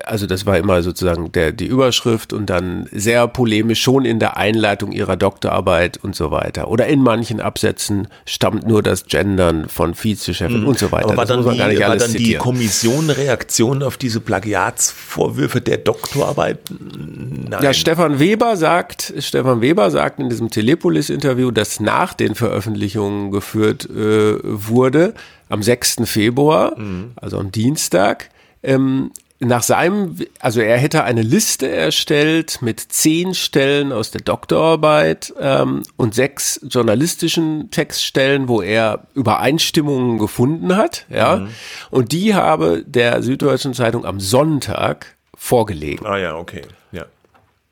[0.05, 4.37] also das war immer sozusagen der, die Überschrift und dann sehr polemisch schon in der
[4.37, 6.69] Einleitung ihrer Doktorarbeit und so weiter.
[6.69, 10.67] Oder in manchen Absätzen stammt nur das Gendern von Vizechefin mhm.
[10.67, 11.07] und so weiter.
[11.07, 16.59] Aber war das dann, die, war dann die Kommission Reaktion auf diese Plagiatsvorwürfe der Doktorarbeit?
[16.69, 17.63] Nein.
[17.63, 23.89] Ja, Stefan Weber sagt, Stefan Weber sagt in diesem Telepolis-Interview, dass nach den Veröffentlichungen geführt
[23.89, 25.13] äh, wurde,
[25.49, 25.97] am 6.
[26.05, 27.11] Februar, mhm.
[27.15, 28.29] also am Dienstag,
[28.63, 35.33] ähm, nach seinem, also er hätte eine Liste erstellt mit zehn Stellen aus der Doktorarbeit
[35.39, 41.37] ähm, und sechs journalistischen Textstellen, wo er Übereinstimmungen gefunden hat, ja.
[41.37, 41.49] Mhm.
[41.89, 46.05] Und die habe der Süddeutschen Zeitung am Sonntag vorgelegt.
[46.05, 46.63] Ah ja, okay.
[46.91, 47.05] Ja.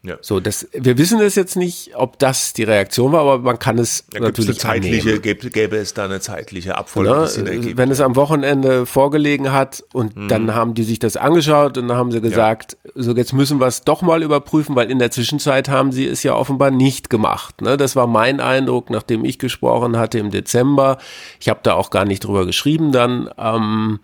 [0.07, 0.17] Ja.
[0.21, 3.77] So, das, wir wissen es jetzt nicht, ob das die Reaktion war, aber man kann
[3.77, 7.09] es ja, natürlich zeitliche, gäbe, gäbe, es da eine zeitliche Abfolge?
[7.09, 10.29] Ja, wenn es am Wochenende vorgelegen hat und mhm.
[10.29, 12.91] dann haben die sich das angeschaut und dann haben sie gesagt, ja.
[12.95, 16.23] so jetzt müssen wir es doch mal überprüfen, weil in der Zwischenzeit haben sie es
[16.23, 17.61] ja offenbar nicht gemacht.
[17.61, 17.75] Ne?
[17.75, 20.99] Das war mein Eindruck, nachdem ich gesprochen hatte im Dezember.
[21.41, 23.29] Ich habe da auch gar nicht drüber geschrieben dann.
[23.37, 23.99] Ähm,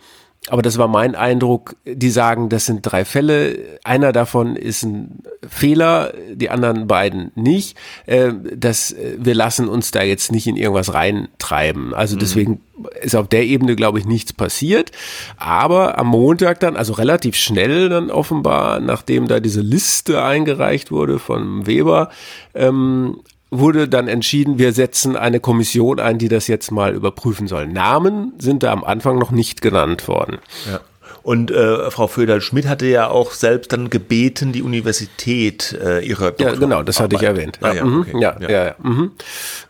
[0.49, 5.23] aber das war mein Eindruck, die sagen, das sind drei Fälle, einer davon ist ein
[5.47, 7.77] Fehler, die anderen beiden nicht.
[8.06, 11.93] Äh, das, äh, wir lassen uns da jetzt nicht in irgendwas reintreiben.
[11.93, 12.19] Also mhm.
[12.19, 12.62] deswegen
[13.01, 14.91] ist auf der Ebene, glaube ich, nichts passiert.
[15.38, 21.19] Aber am Montag dann, also relativ schnell dann offenbar, nachdem da diese Liste eingereicht wurde
[21.19, 22.10] von Weber,
[22.53, 23.21] ähm,
[23.59, 27.67] wurde dann entschieden, wir setzen eine Kommission ein, die das jetzt mal überprüfen soll.
[27.67, 30.39] Namen sind da am Anfang noch nicht genannt worden.
[30.69, 30.79] Ja.
[31.23, 36.49] Und äh, Frau Föderl-Schmidt hatte ja auch selbst dann gebeten, die Universität äh, ihre Doktor
[36.49, 37.59] Ja, genau, das hatte ich erwähnt.
[37.61, 38.01] Ah, ja, mhm.
[38.01, 38.17] okay.
[38.19, 38.75] ja, ja, ja, ja.
[38.83, 39.11] Mhm.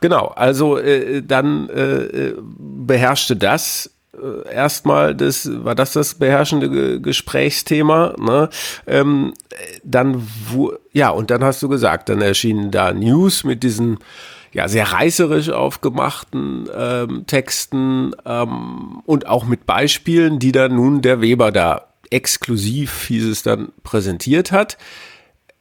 [0.01, 3.91] Genau, also äh, dann äh, beherrschte das
[4.51, 8.49] erstmal das war das das beherrschende Gesprächsthema ne?
[8.85, 9.33] ähm,
[9.83, 13.97] dann wo, ja und dann hast du gesagt dann erschienen da News mit diesen
[14.51, 21.21] ja sehr reißerisch aufgemachten ähm, Texten ähm, und auch mit Beispielen die dann nun der
[21.21, 24.77] Weber da exklusiv hieß es dann präsentiert hat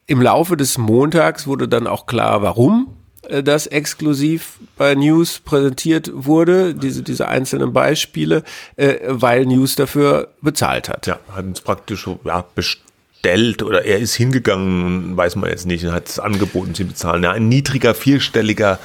[0.07, 6.11] im Laufe des Montags wurde dann auch klar warum äh, das exklusiv bei News präsentiert
[6.13, 8.43] wurde, diese, diese einzelnen Beispiele,
[8.77, 11.07] äh, weil News dafür bezahlt hat.
[11.07, 15.93] Ja, hat uns praktisch ja, bestellt oder er ist hingegangen, weiß man jetzt nicht, und
[15.93, 17.23] hat es angeboten, sie bezahlen.
[17.23, 18.79] Ja, ein niedriger, vierstelliger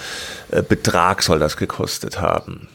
[0.52, 2.68] äh, Betrag soll das gekostet haben.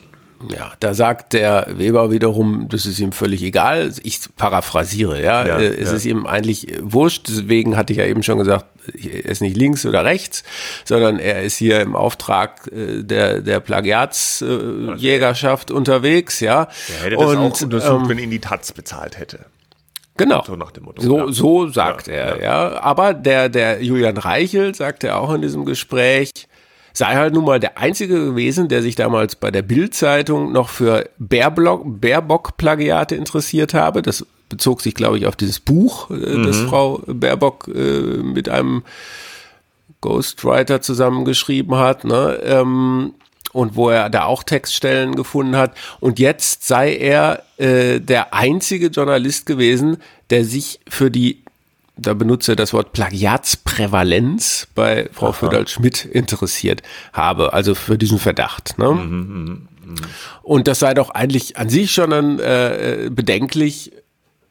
[0.51, 3.93] Ja, da sagt der Weber wiederum, das ist ihm völlig egal.
[4.03, 5.47] Ich paraphrasiere, ja.
[5.47, 5.97] ja es ja.
[5.97, 7.29] ist ihm eigentlich wurscht.
[7.29, 10.45] Deswegen hatte ich ja eben schon gesagt, er ist nicht links oder rechts,
[10.85, 16.69] sondern er ist hier im Auftrag äh, der, der Plagiatsjägerschaft unterwegs, ja.
[16.99, 19.47] Er hätte das Und, auch untersucht, ähm, wenn ihn die Taz bezahlt hätte.
[20.17, 20.45] Genau.
[20.45, 21.33] So, Motto, so, ja.
[21.33, 22.43] so sagt ja, er, ja.
[22.43, 22.83] ja.
[22.83, 26.31] Aber der, der Julian Reichel sagte auch in diesem Gespräch,
[26.93, 31.09] sei halt nun mal der Einzige gewesen, der sich damals bei der Bild-Zeitung noch für
[31.19, 34.03] Baerbock-Plagiate interessiert habe.
[34.03, 36.45] Das bezog sich, glaube ich, auf dieses Buch, äh, mhm.
[36.45, 38.83] das Frau Baerbock äh, mit einem
[40.03, 42.05] Ghostwriter zusammengeschrieben hat.
[42.05, 42.39] Ne?
[42.45, 43.15] Ähm,
[43.53, 45.75] und wo er da auch Textstellen gefunden hat.
[46.01, 49.99] Und jetzt sei er äh, der einzige Journalist gewesen,
[50.31, 51.43] der sich für die
[51.95, 58.79] da benutze das Wort Plagiatsprävalenz bei Frau Föderl-Schmidt interessiert habe, also für diesen Verdacht.
[58.79, 58.91] Ne?
[58.91, 60.09] Mhm, mh, mh.
[60.43, 63.93] Und das sei doch eigentlich an sich schon ein, äh, bedenklich,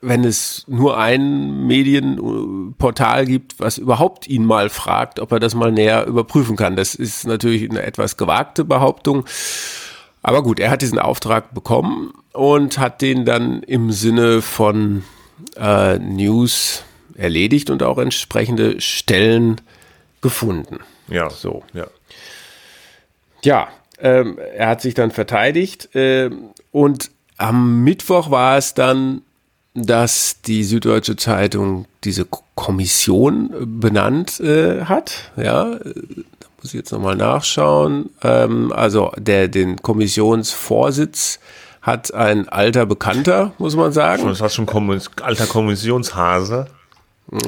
[0.02, 5.72] wenn es nur ein Medienportal gibt, was überhaupt ihn mal fragt, ob er das mal
[5.72, 6.76] näher überprüfen kann.
[6.76, 9.26] Das ist natürlich eine etwas gewagte Behauptung.
[10.24, 15.04] Aber gut, er hat diesen Auftrag bekommen und hat den dann im Sinne von
[15.56, 16.84] äh, News
[17.16, 19.62] erledigt und auch entsprechende Stellen
[20.22, 20.80] gefunden.
[21.08, 21.30] Ja.
[21.30, 21.64] So.
[21.74, 21.88] Ja.
[23.44, 23.68] Ja,
[24.00, 26.30] ähm, er hat sich dann verteidigt äh,
[26.72, 29.24] und am Mittwoch war es dann,
[29.74, 35.32] dass die Süddeutsche Zeitung diese Kommission benannt äh, hat.
[35.38, 38.10] Ja, da muss ich jetzt nochmal nachschauen.
[38.22, 41.40] Ähm, also der den Kommissionsvorsitz
[41.82, 44.28] hat ein alter Bekannter, muss man sagen.
[44.28, 44.68] Das war schon
[45.22, 46.68] alter Kommissionshase.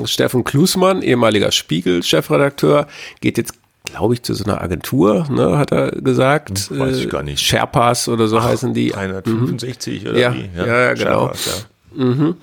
[0.05, 2.87] Steffen Klusmann, ehemaliger Spiegel-Chefredakteur,
[3.19, 6.69] geht jetzt glaube ich, zu so einer Agentur, ne, hat er gesagt.
[6.69, 7.41] Hm, weiß ich gar nicht.
[7.41, 8.95] Sherpas oder so Ach, heißen die.
[8.95, 10.09] 165 mhm.
[10.09, 10.49] oder ja, wie?
[10.55, 11.27] Ja, ja genau.
[11.27, 11.67] Sherpas.
[11.95, 12.35] Mhm.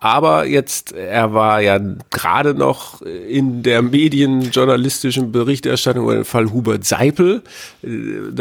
[0.00, 6.84] Aber jetzt, er war ja gerade noch in der medienjournalistischen Berichterstattung über den Fall Hubert
[6.84, 7.42] Seipel,
[7.82, 7.88] äh,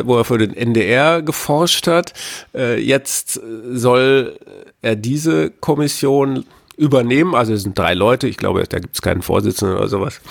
[0.03, 2.13] wo er für den NDR geforscht hat.
[2.53, 4.37] Äh, jetzt soll
[4.81, 6.45] er diese Kommission
[6.77, 7.33] übernehmen.
[7.33, 10.21] Also es sind drei Leute, ich glaube, da gibt es keinen Vorsitzenden oder sowas.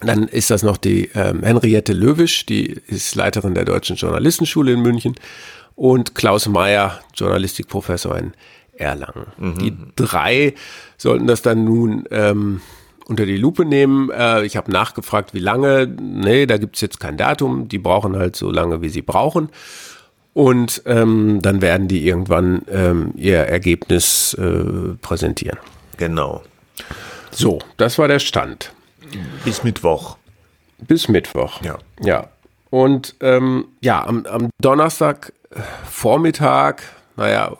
[0.00, 4.80] Dann ist das noch die ähm, Henriette Löwisch, die ist Leiterin der Deutschen Journalistenschule in
[4.80, 5.14] München
[5.74, 8.32] und Klaus Mayer, Journalistikprofessor in
[8.80, 9.26] Erlangen.
[9.38, 9.58] Mhm.
[9.58, 10.54] Die drei
[10.96, 12.60] sollten das dann nun ähm,
[13.06, 14.10] unter die Lupe nehmen.
[14.10, 15.86] Äh, ich habe nachgefragt, wie lange.
[15.86, 17.68] Nee, da gibt's jetzt kein Datum.
[17.68, 19.50] Die brauchen halt so lange, wie sie brauchen.
[20.32, 25.58] Und ähm, dann werden die irgendwann ähm, ihr Ergebnis äh, präsentieren.
[25.96, 26.42] Genau.
[27.32, 28.72] So, das war der Stand.
[29.44, 30.16] Bis Mittwoch.
[30.78, 31.60] Bis Mittwoch.
[31.62, 31.78] Ja.
[32.00, 32.28] Ja.
[32.70, 36.84] Und ähm, ja, am, am Donnerstag äh, Vormittag,
[37.16, 37.56] naja,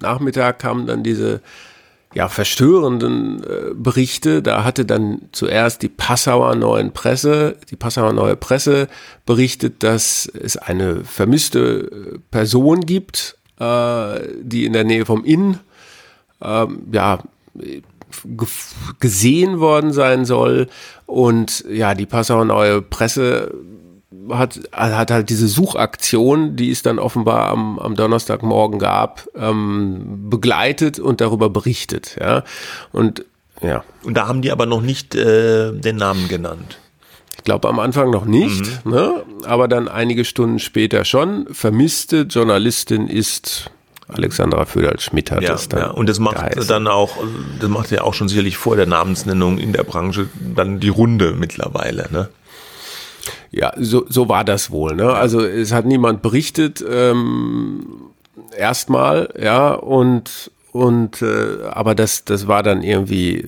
[0.00, 1.40] Nachmittag kamen dann diese
[2.14, 4.42] ja, verstörenden äh, Berichte.
[4.42, 8.88] Da hatte dann zuerst die Passauer Neuen Presse, die Passauer Neue Presse
[9.26, 15.58] berichtet, dass es eine vermisste äh, Person gibt, äh, die in der Nähe vom Inn,
[16.42, 17.22] ähm, ja,
[18.98, 20.66] gesehen worden sein soll.
[21.06, 23.54] Und ja, die Passauer Neue Presse
[24.30, 30.98] hat, hat halt diese Suchaktion, die es dann offenbar am, am Donnerstagmorgen gab, ähm, begleitet
[30.98, 32.16] und darüber berichtet.
[32.20, 32.44] Ja.
[32.92, 33.24] Und
[33.62, 33.84] ja.
[34.04, 36.78] Und da haben die aber noch nicht äh, den Namen genannt.
[37.36, 38.92] Ich glaube am Anfang noch nicht, mhm.
[38.92, 39.22] ne?
[39.44, 41.46] aber dann einige Stunden später schon.
[41.52, 43.70] Vermisste Journalistin ist
[44.08, 45.80] Alexandra Föderl-Schmidt hat ja, das dann.
[45.80, 45.90] Ja.
[45.90, 46.66] Und das macht geheißen.
[46.66, 47.16] dann auch,
[47.60, 51.34] das macht ja auch schon sicherlich vor der Namensnennung in der Branche dann die Runde
[51.38, 52.28] mittlerweile, ne?
[53.50, 54.94] Ja, so, so war das wohl.
[54.94, 55.12] Ne?
[55.12, 58.10] Also es hat niemand berichtet, ähm,
[58.56, 63.44] erstmal, ja, und und äh, aber das das war dann irgendwie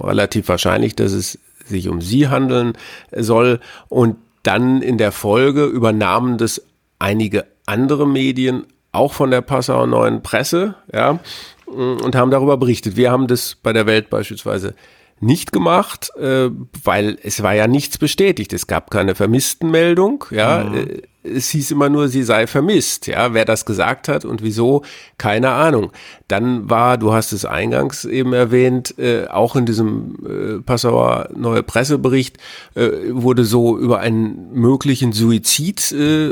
[0.00, 2.74] relativ wahrscheinlich, dass es sich um sie handeln
[3.10, 6.62] soll und dann in der Folge übernahmen das
[6.98, 11.18] einige andere Medien auch von der Passauer Neuen Presse, ja,
[11.66, 12.96] und haben darüber berichtet.
[12.96, 14.74] Wir haben das bei der Welt beispielsweise
[15.22, 16.50] nicht gemacht, äh,
[16.82, 18.52] weil es war ja nichts bestätigt.
[18.52, 20.64] Es gab keine Vermisstenmeldung, ja.
[20.64, 20.74] Mhm.
[20.74, 23.32] Äh, es hieß immer nur, sie sei vermisst, ja.
[23.32, 24.82] Wer das gesagt hat und wieso,
[25.18, 25.92] keine Ahnung.
[26.26, 31.62] Dann war, du hast es eingangs eben erwähnt, äh, auch in diesem äh, Passauer Neue
[31.62, 32.38] Pressebericht
[32.74, 36.30] äh, wurde so über einen möglichen Suizid äh,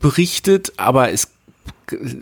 [0.00, 1.35] berichtet, aber es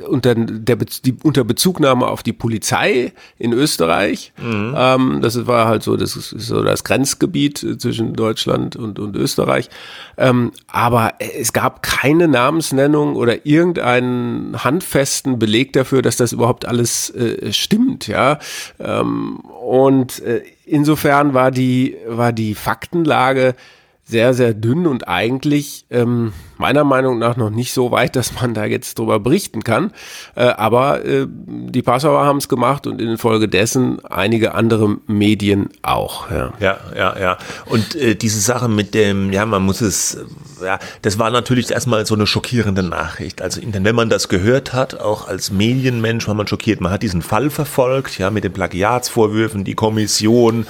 [0.08, 4.32] unter, der, die, unter Bezugnahme auf die Polizei in Österreich.
[4.42, 4.74] Mhm.
[4.76, 9.70] Ähm, das war halt so, das so das Grenzgebiet zwischen Deutschland und, und Österreich.
[10.16, 17.10] Ähm, aber es gab keine Namensnennung oder irgendeinen handfesten Beleg dafür, dass das überhaupt alles
[17.10, 18.38] äh, stimmt, ja.
[18.78, 23.54] Ähm, und äh, insofern war die, war die Faktenlage
[24.06, 28.52] sehr, sehr dünn und eigentlich ähm, meiner Meinung nach noch nicht so weit, dass man
[28.52, 29.92] da jetzt drüber berichten kann.
[30.34, 36.30] Äh, aber äh, die Passauer haben es gemacht und infolgedessen einige andere Medien auch.
[36.30, 37.18] Ja, ja, ja.
[37.18, 37.38] ja.
[37.64, 40.18] Und äh, diese Sache mit dem, ja, man muss es,
[40.62, 43.40] ja, das war natürlich erstmal so eine schockierende Nachricht.
[43.40, 46.82] Also wenn man das gehört hat, auch als Medienmensch war man schockiert.
[46.82, 50.66] Man hat diesen Fall verfolgt, ja, mit den Plagiatsvorwürfen, die Kommission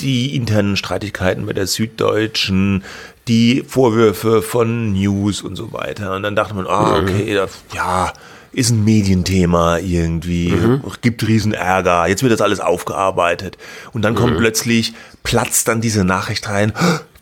[0.00, 2.84] die internen Streitigkeiten mit der Süddeutschen,
[3.28, 6.14] die Vorwürfe von News und so weiter.
[6.14, 7.08] Und dann dachte man, ah, mhm.
[7.08, 8.12] okay, das, ja,
[8.54, 10.82] ist ein Medienthema irgendwie, mhm.
[11.02, 13.58] gibt riesen Ärger, jetzt wird das alles aufgearbeitet.
[13.92, 14.38] Und dann kommt mhm.
[14.38, 16.72] plötzlich, platzt dann diese Nachricht rein,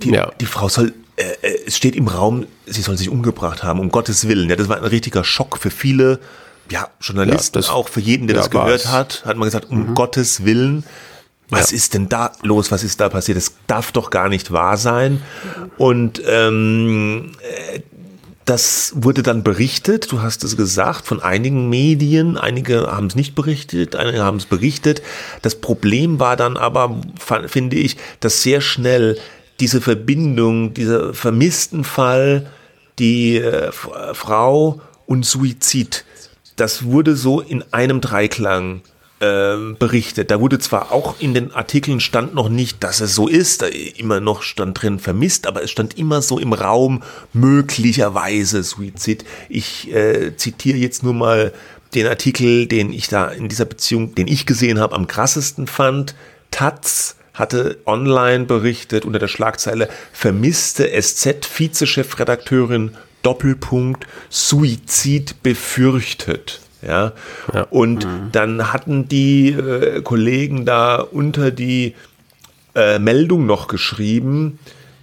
[0.02, 0.30] die, ja.
[0.40, 3.90] die Frau soll, äh, äh, es steht im Raum, sie soll sich umgebracht haben, um
[3.90, 4.48] Gottes Willen.
[4.50, 6.20] Ja, das war ein richtiger Schock für viele,
[6.70, 9.70] ja, Journalisten, ja, das, auch für jeden, der ja, das gehört hat, hat man gesagt,
[9.70, 9.94] um mhm.
[9.94, 10.85] Gottes Willen
[11.52, 11.76] was ja.
[11.76, 12.72] ist denn da los?
[12.72, 13.36] Was ist da passiert?
[13.36, 15.20] Das darf doch gar nicht wahr sein.
[15.76, 17.80] Und ähm, äh,
[18.46, 22.38] das wurde dann berichtet, du hast es gesagt, von einigen Medien.
[22.38, 25.02] Einige haben es nicht berichtet, einige haben es berichtet.
[25.42, 27.00] Das Problem war dann aber,
[27.46, 29.18] finde ich, dass sehr schnell
[29.60, 32.50] diese Verbindung, dieser vermissten Fall,
[32.98, 36.04] die äh, Frau und Suizid,
[36.56, 38.82] das wurde so in einem Dreiklang
[39.22, 40.30] ähm, berichtet.
[40.32, 43.66] Da wurde zwar auch in den Artikeln stand noch nicht, dass es so ist, da
[43.66, 49.24] immer noch stand drin vermisst, aber es stand immer so im Raum möglicherweise Suizid.
[49.48, 51.52] Ich äh, zitiere jetzt nur mal
[51.94, 56.16] den Artikel, den ich da in dieser Beziehung, den ich gesehen habe, am krassesten fand.
[56.50, 66.62] Taz hatte online berichtet unter der Schlagzeile vermisste SZ-Vizechefredakteurin Doppelpunkt Suizid befürchtet.
[66.87, 67.12] Ja.
[67.52, 67.62] ja.
[67.70, 68.28] Und mhm.
[68.33, 71.94] dann hatten die äh, Kollegen da unter die
[72.74, 74.58] äh, Meldung noch geschrieben,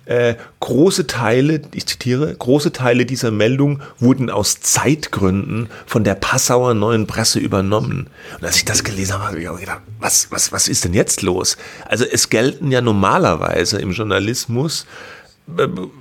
[0.10, 6.74] äh, große Teile, ich zitiere, große Teile dieser Meldung wurden aus Zeitgründen von der Passauer
[6.74, 8.08] Neuen Presse übernommen.
[8.40, 10.96] Und als ich das gelesen habe, habe ich auch gedacht, was, was, was ist denn
[10.96, 11.58] jetzt los?
[11.86, 14.88] Also es gelten ja normalerweise im Journalismus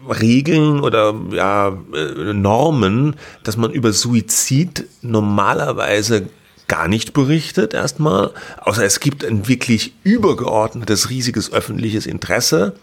[0.08, 6.28] Regeln oder ja, äh, Normen, dass man über Suizid normalerweise
[6.68, 12.74] gar nicht berichtet erstmal, außer es gibt ein wirklich übergeordnetes, riesiges öffentliches Interesse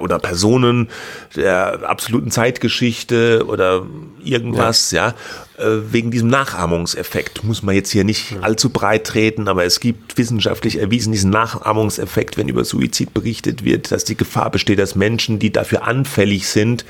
[0.00, 0.88] oder Personen
[1.36, 3.86] der absoluten Zeitgeschichte oder
[4.22, 5.14] irgendwas, ja,
[5.58, 5.64] ja.
[5.64, 10.16] Äh, wegen diesem Nachahmungseffekt muss man jetzt hier nicht allzu breit treten, aber es gibt
[10.18, 15.38] wissenschaftlich erwiesen diesen Nachahmungseffekt, wenn über Suizid berichtet wird, dass die Gefahr besteht, dass Menschen,
[15.38, 16.84] die dafür anfällig sind,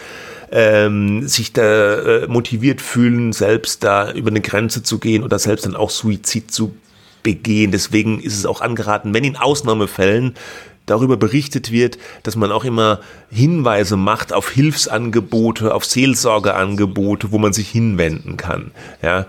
[0.53, 5.65] ähm, sich da äh, motiviert fühlen, selbst da über eine Grenze zu gehen oder selbst
[5.67, 6.75] dann auch Suizid zu
[7.23, 7.73] begehen.
[7.73, 10.35] Deswegen ist es auch angeraten, wenn in Ausnahmefällen
[10.87, 17.53] darüber berichtet wird, dass man auch immer Hinweise macht auf Hilfsangebote, auf Seelsorgeangebote, wo man
[17.53, 18.73] sich hinwenden kann.
[19.03, 19.27] Ja,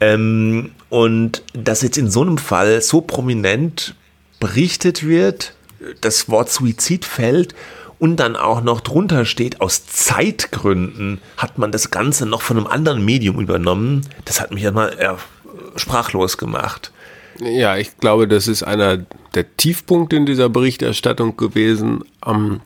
[0.00, 3.94] ähm, und dass jetzt in so einem Fall so prominent
[4.40, 5.54] berichtet wird,
[6.00, 7.54] das Wort Suizid fällt
[7.98, 12.66] und dann auch noch drunter steht, aus Zeitgründen hat man das Ganze noch von einem
[12.66, 14.02] anderen Medium übernommen.
[14.24, 16.92] Das hat mich ja mal äh, sprachlos gemacht.
[17.40, 18.98] Ja, ich glaube, das ist einer
[19.34, 22.04] der Tiefpunkte in dieser Berichterstattung gewesen.
[22.24, 22.60] Um,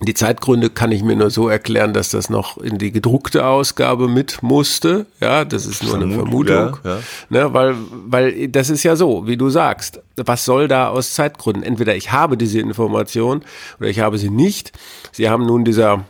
[0.00, 4.08] die Zeitgründe kann ich mir nur so erklären, dass das noch in die gedruckte Ausgabe
[4.08, 5.06] mit musste.
[5.20, 6.76] Ja, das ist nur eine Vermutung.
[6.82, 6.98] Ja, ja.
[7.28, 10.00] Ne, weil, weil das ist ja so, wie du sagst.
[10.16, 11.62] Was soll da aus Zeitgründen?
[11.62, 13.42] Entweder ich habe diese Information
[13.78, 14.72] oder ich habe sie nicht.
[15.12, 16.04] Sie haben nun dieser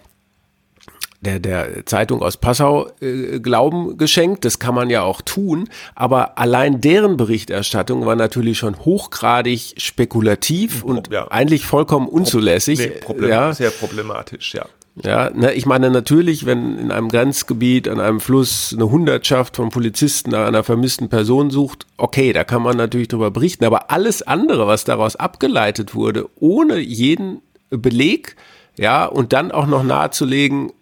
[1.23, 4.45] der, der Zeitung aus Passau äh, Glauben geschenkt.
[4.45, 5.68] Das kann man ja auch tun.
[5.95, 11.31] Aber allein deren Berichterstattung war natürlich schon hochgradig spekulativ und ja.
[11.31, 12.79] eigentlich vollkommen unzulässig.
[12.79, 13.55] Nee, Problem, ja.
[13.55, 14.66] Sehr problematisch, ja.
[15.03, 19.70] Ja, ne, ich meine natürlich, wenn in einem Grenzgebiet, an einem Fluss eine Hundertschaft von
[19.70, 23.64] Polizisten nach einer vermissten Person sucht, okay, da kann man natürlich drüber berichten.
[23.64, 28.37] Aber alles andere, was daraus abgeleitet wurde, ohne jeden Beleg,
[28.77, 30.73] ja, und dann auch noch nahezulegen,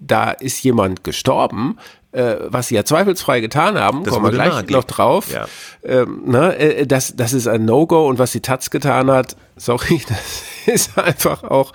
[0.00, 1.78] da ist jemand gestorben,
[2.12, 5.32] äh, was sie ja zweifelsfrei getan haben, das kommen wir gleich noch drauf.
[5.32, 5.46] Ja.
[5.84, 10.02] Ähm, ne, äh, das, das ist ein No-Go und was die Taz getan hat, sorry,
[10.08, 11.72] das ist einfach auch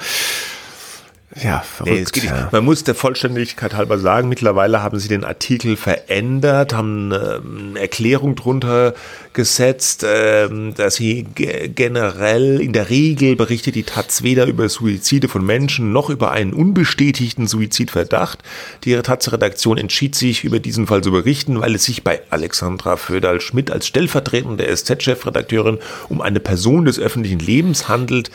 [1.44, 2.16] ja, verrückt.
[2.16, 2.52] Nee, nicht.
[2.52, 7.80] Man muss der Vollständigkeit halber sagen, mittlerweile haben sie den Artikel verändert, haben ähm, eine
[7.80, 8.94] Erklärung drunter
[9.34, 15.46] gesetzt, ähm, dass sie generell in der Regel berichtet die Taz weder über Suizide von
[15.46, 18.40] Menschen noch über einen unbestätigten Suizidverdacht.
[18.86, 23.72] Die Taz-Redaktion entschied sich, über diesen Fall zu berichten, weil es sich bei Alexandra Föderl-Schmidt
[23.72, 28.32] als stellvertretende SZ-Chefredakteurin um eine Person des öffentlichen Lebens handelt,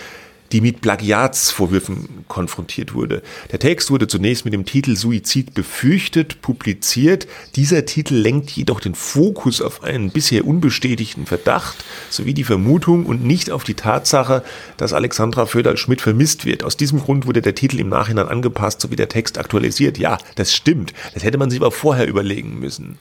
[0.52, 3.22] die mit Plagiatsvorwürfen konfrontiert wurde.
[3.52, 7.28] Der Text wurde zunächst mit dem Titel Suizid befürchtet publiziert.
[7.56, 13.24] Dieser Titel lenkt jedoch den Fokus auf einen bisher unbestätigten Verdacht sowie die Vermutung und
[13.24, 14.42] nicht auf die Tatsache,
[14.76, 16.64] dass Alexandra Föderl-Schmidt vermisst wird.
[16.64, 19.98] Aus diesem Grund wurde der Titel im Nachhinein angepasst sowie der Text aktualisiert.
[19.98, 20.92] Ja, das stimmt.
[21.14, 22.98] Das hätte man sich aber vorher überlegen müssen.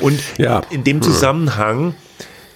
[0.00, 0.62] Und ja.
[0.70, 1.94] in dem Zusammenhang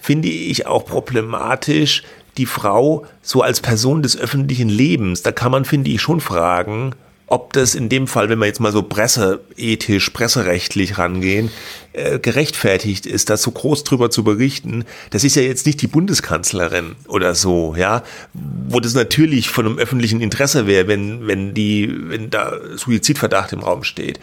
[0.01, 2.03] finde ich auch problematisch,
[2.37, 6.95] die Frau so als Person des öffentlichen Lebens, da kann man, finde ich, schon fragen,
[7.31, 11.51] ob das in dem Fall, wenn wir jetzt mal so presseethisch, presserechtlich rangehen,
[11.93, 14.85] äh, gerechtfertigt ist, da so groß drüber zu berichten.
[15.11, 18.03] Das ist ja jetzt nicht die Bundeskanzlerin oder so, ja,
[18.35, 23.61] wo das natürlich von einem öffentlichen Interesse wäre, wenn, wenn die, wenn da Suizidverdacht im
[23.61, 24.19] Raum steht.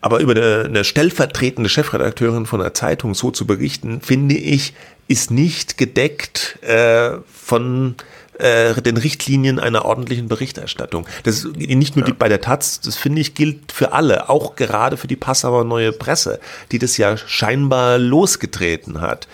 [0.00, 4.72] Aber über eine, eine stellvertretende Chefredakteurin von einer Zeitung so zu berichten, finde ich,
[5.08, 7.96] ist nicht gedeckt äh, von
[8.38, 11.06] äh, den Richtlinien einer ordentlichen Berichterstattung.
[11.24, 14.56] Das ist nicht nur die, bei der Taz, das finde ich gilt für alle, auch
[14.56, 19.28] gerade für die Passauer Neue Presse, die das ja scheinbar losgetreten hat.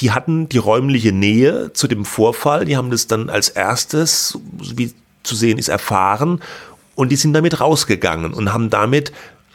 [0.00, 4.94] Die hatten die räumliche Nähe zu dem Vorfall, die haben das dann als erstes, wie
[5.24, 6.40] zu sehen ist, erfahren
[6.94, 9.12] und die sind damit rausgegangen und haben damit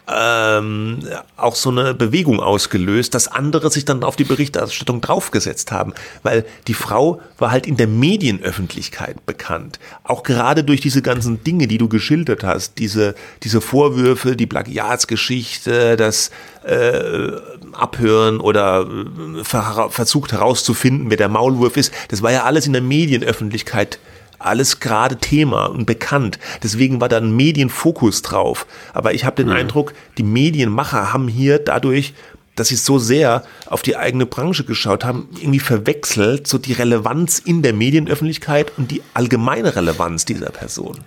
[0.08, 1.00] ähm,
[1.38, 5.94] auch so eine Bewegung ausgelöst, dass andere sich dann auf die Berichterstattung draufgesetzt haben,
[6.24, 11.68] weil die Frau war halt in der Medienöffentlichkeit bekannt, auch gerade durch diese ganzen Dinge,
[11.68, 16.32] die du geschildert hast, diese diese Vorwürfe, die Plagiatsgeschichte, das
[16.66, 17.32] äh,
[17.72, 22.82] Abhören oder äh, versucht herauszufinden, wer der Maulwurf ist, das war ja alles in der
[22.82, 24.00] Medienöffentlichkeit
[24.46, 26.40] alles gerade Thema und bekannt.
[26.62, 28.66] Deswegen war da ein Medienfokus drauf.
[28.94, 29.56] Aber ich habe den mhm.
[29.56, 32.14] Eindruck, die Medienmacher haben hier dadurch
[32.56, 37.40] dass sie so sehr auf die eigene Branche geschaut haben, irgendwie verwechselt so die Relevanz
[37.40, 41.00] in der Medienöffentlichkeit und die allgemeine Relevanz dieser Person.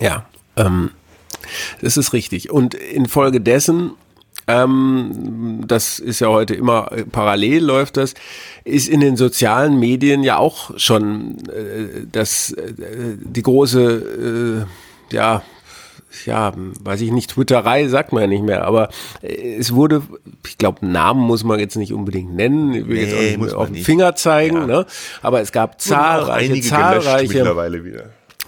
[0.00, 0.26] Ja,
[0.56, 0.90] Ähm,
[1.80, 2.50] das ist richtig.
[2.50, 3.92] Und infolgedessen
[4.46, 8.14] ähm, das ist ja heute immer äh, parallel läuft das,
[8.64, 12.72] ist in den sozialen Medien ja auch schon äh, das, äh,
[13.20, 14.66] die große,
[15.10, 15.42] äh, ja,
[16.26, 18.90] ja, weiß ich nicht, Twitterei sagt man ja nicht mehr, aber
[19.22, 20.02] äh, es wurde,
[20.46, 23.54] ich glaube, Namen muss man jetzt nicht unbedingt nennen, ich will nee, jetzt auch nicht
[23.54, 24.66] auf den Finger zeigen, ja.
[24.66, 24.86] ne?
[25.22, 27.44] aber es gab zahlreiche, zahlreiche,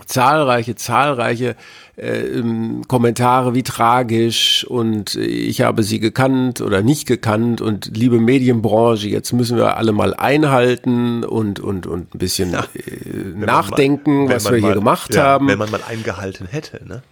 [0.07, 1.57] zahlreiche, zahlreiche
[1.97, 8.19] äh, ähm, Kommentare wie tragisch und ich habe sie gekannt oder nicht gekannt und liebe
[8.19, 14.25] Medienbranche, jetzt müssen wir alle mal einhalten und, und, und ein bisschen ja, äh, nachdenken,
[14.25, 15.47] mal, was wir mal, hier gemacht ja, haben.
[15.47, 17.03] Wenn man mal eingehalten hätte, ne?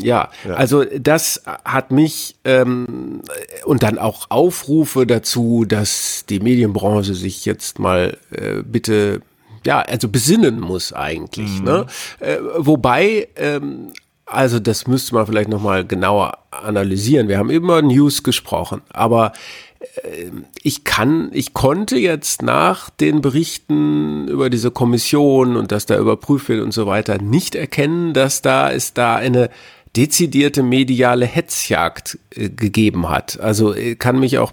[0.00, 3.22] Ja, ja, also das hat mich ähm,
[3.64, 9.22] und dann auch Aufrufe dazu, dass die Medienbranche sich jetzt mal äh, bitte
[9.64, 11.58] ja, also besinnen muss eigentlich.
[11.60, 11.64] Mhm.
[11.64, 11.86] Ne?
[12.20, 13.92] Äh, wobei ähm,
[14.30, 17.28] also das müsste man vielleicht nochmal genauer analysieren.
[17.28, 19.32] Wir haben immer News gesprochen, aber
[20.02, 20.30] äh,
[20.62, 26.48] ich kann, ich konnte jetzt nach den Berichten über diese Kommission und dass da überprüft
[26.48, 29.50] wird und so weiter nicht erkennen, dass da es da eine
[29.96, 33.40] dezidierte mediale Hetzjagd äh, gegeben hat.
[33.40, 34.52] Also äh, kann mich auch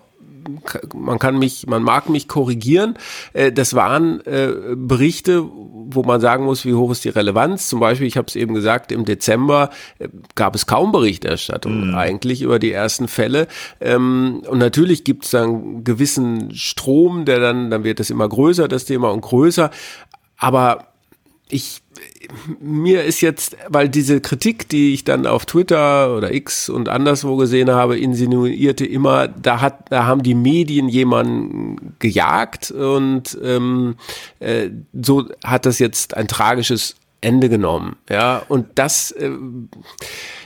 [0.94, 2.96] man kann mich, man mag mich korrigieren.
[3.34, 7.68] Äh, das waren äh, Berichte, wo man sagen muss, wie hoch ist die Relevanz.
[7.68, 9.70] Zum Beispiel, ich habe es eben gesagt, im Dezember
[10.00, 11.96] äh, gab es kaum Berichterstattung mhm.
[11.96, 13.48] eigentlich über die ersten Fälle.
[13.80, 18.28] Ähm, und natürlich gibt es dann einen gewissen Strom, der dann, dann wird es immer
[18.28, 19.70] größer, das Thema und größer.
[20.38, 20.95] Aber
[21.50, 21.82] ich
[22.60, 27.38] mir ist jetzt, weil diese Kritik, die ich dann auf Twitter oder X und anderswo
[27.38, 33.96] gesehen habe, insinuierte immer, da hat, da haben die Medien jemanden gejagt und ähm,
[34.40, 37.96] äh, so hat das jetzt ein tragisches Ende genommen.
[38.10, 39.32] Ja, und das, äh,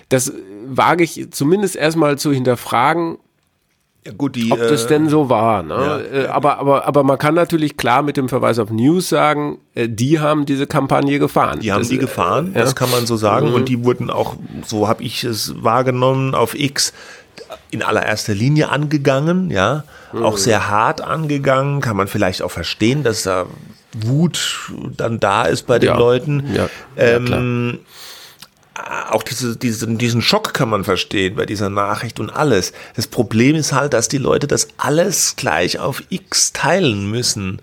[0.10, 0.34] das
[0.66, 3.18] wage ich zumindest erstmal zu hinterfragen,
[4.06, 5.62] ja, gut, die, ob das äh, denn so war.
[5.62, 5.74] Ne?
[5.74, 9.60] Ja, äh, aber, aber, aber man kann natürlich klar mit dem Verweis auf News sagen,
[9.76, 11.60] äh, die haben diese Kampagne gefahren.
[11.60, 13.50] Die haben das, die gefahren, das kann man so sagen.
[13.50, 13.56] Mhm.
[13.56, 16.94] Und die wurden auch, so habe ich es wahrgenommen, auf X
[17.72, 19.84] in allererster Linie angegangen, ja,
[20.14, 20.24] mhm.
[20.24, 23.48] auch sehr hart angegangen, kann man vielleicht auch verstehen, dass da
[23.94, 26.44] Wut dann da ist bei den Leuten.
[26.54, 27.80] Ja, ähm,
[29.10, 32.74] auch diese, diesen, diesen Schock kann man verstehen bei dieser Nachricht und alles.
[32.96, 37.62] Das Problem ist halt, dass die Leute das alles gleich auf X teilen müssen.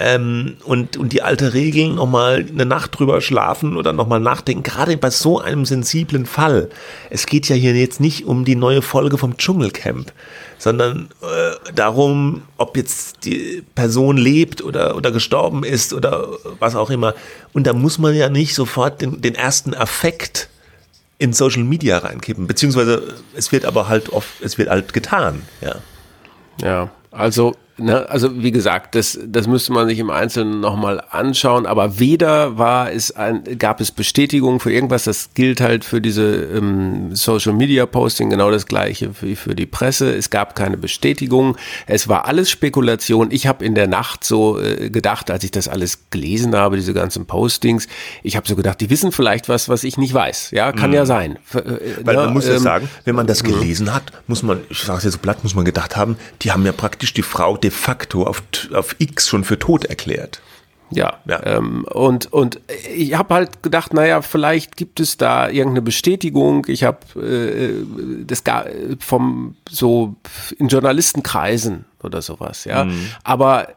[0.00, 4.96] Ähm, und, und die alte Regeln nochmal eine Nacht drüber schlafen oder nochmal nachdenken, gerade
[4.96, 6.68] bei so einem sensiblen Fall.
[7.10, 10.12] Es geht ja hier jetzt nicht um die neue Folge vom Dschungelcamp,
[10.56, 16.28] sondern äh, darum, ob jetzt die Person lebt oder, oder gestorben ist oder
[16.60, 17.14] was auch immer.
[17.52, 20.48] Und da muss man ja nicht sofort den, den ersten Affekt
[21.18, 25.76] in Social Media reinkippen, beziehungsweise es wird aber halt oft, es wird halt getan, ja.
[26.60, 31.64] Ja, also Ne, also wie gesagt, das, das müsste man sich im Einzelnen nochmal anschauen,
[31.64, 36.24] aber weder war es ein, gab es Bestätigung für irgendwas, das gilt halt für diese
[36.24, 40.12] ähm, Social Media Posting genau das gleiche wie für die Presse.
[40.12, 41.56] Es gab keine Bestätigung,
[41.86, 43.30] es war alles Spekulation.
[43.30, 46.94] Ich habe in der Nacht so äh, gedacht, als ich das alles gelesen habe, diese
[46.94, 47.86] ganzen Postings,
[48.24, 50.50] ich habe so gedacht, die wissen vielleicht was, was ich nicht weiß.
[50.50, 50.96] Ja, kann mhm.
[50.96, 51.38] ja sein.
[51.54, 51.62] Äh,
[52.02, 53.48] Weil man ne, muss ja ähm, sagen, wenn man das mhm.
[53.48, 56.50] gelesen hat, muss man, ich sage es jetzt so platt, muss man gedacht haben, die
[56.50, 58.42] haben ja praktisch die Frau, de facto auf,
[58.72, 60.40] auf X schon für tot erklärt.
[60.90, 61.44] Ja, ja.
[61.44, 62.60] Ähm, und, und
[62.94, 66.64] ich habe halt gedacht, naja, vielleicht gibt es da irgendeine Bestätigung.
[66.66, 67.84] Ich habe äh,
[68.24, 68.64] das gar
[69.00, 70.14] vom so
[70.58, 72.84] in Journalistenkreisen oder sowas, ja.
[72.84, 73.10] Mhm.
[73.22, 73.68] Aber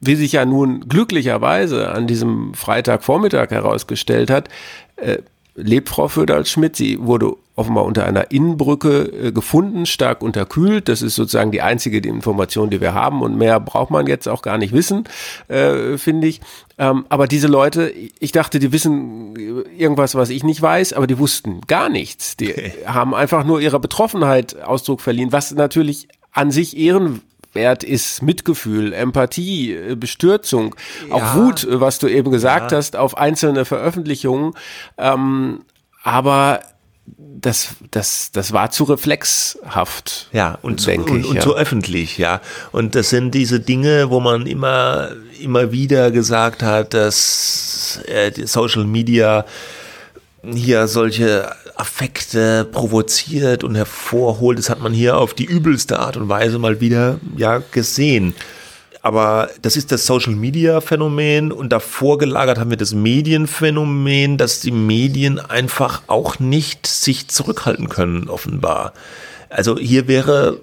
[0.00, 4.50] wie sich ja nun glücklicherweise an diesem Freitagvormittag herausgestellt hat,
[4.96, 5.18] äh,
[5.54, 6.76] lebt Frau Föderl-Schmidt.
[6.76, 10.88] Sie wurde offenbar unter einer Innenbrücke äh, gefunden, stark unterkühlt.
[10.88, 14.28] Das ist sozusagen die einzige die Information, die wir haben und mehr braucht man jetzt
[14.28, 15.04] auch gar nicht wissen,
[15.48, 16.40] äh, finde ich.
[16.78, 19.34] Ähm, aber diese Leute, ich dachte, die wissen
[19.76, 22.36] irgendwas, was ich nicht weiß, aber die wussten gar nichts.
[22.36, 22.72] Die okay.
[22.86, 27.22] haben einfach nur ihrer Betroffenheit Ausdruck verliehen, was natürlich an sich ehren
[27.54, 30.76] Wert ist Mitgefühl, Empathie, äh, Bestürzung,
[31.08, 31.16] ja.
[31.16, 32.78] auch Wut, äh, was du eben gesagt ja.
[32.78, 34.52] hast, auf einzelne Veröffentlichungen.
[34.96, 35.62] Ähm,
[36.04, 36.60] aber
[37.40, 40.28] das, das, das war zu reflexhaft.
[40.32, 41.40] Ja, und, zu, und, und ja.
[41.40, 42.40] zu öffentlich, ja.
[42.72, 45.10] Und das sind diese Dinge, wo man immer,
[45.40, 49.44] immer wieder gesagt hat, dass äh, Social Media
[50.44, 54.58] hier solche Affekte provoziert und hervorholt.
[54.58, 58.34] Das hat man hier auf die übelste Art und Weise mal wieder ja gesehen.
[59.02, 64.60] Aber das ist das Social Media Phänomen und davor gelagert haben wir das Medienphänomen, dass
[64.60, 68.92] die Medien einfach auch nicht sich zurückhalten können, offenbar.
[69.50, 70.60] Also hier wäre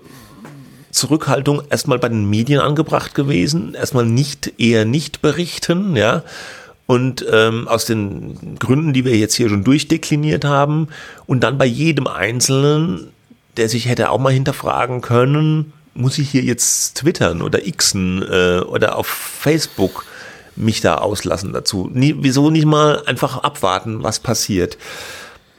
[0.92, 6.24] Zurückhaltung erstmal bei den Medien angebracht gewesen, erstmal nicht, eher nicht berichten, ja.
[6.88, 10.88] Und ähm, aus den Gründen, die wir jetzt hier schon durchdekliniert haben,
[11.26, 13.08] und dann bei jedem Einzelnen,
[13.58, 18.60] der sich hätte auch mal hinterfragen können, muss ich hier jetzt twittern oder xen äh,
[18.60, 20.06] oder auf Facebook
[20.56, 21.90] mich da auslassen dazu?
[21.92, 24.78] Nie, wieso nicht mal einfach abwarten, was passiert?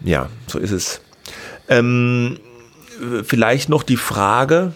[0.04, 1.00] Ja, so ist es.
[1.68, 2.38] Ähm,
[3.24, 4.72] vielleicht noch die Frage,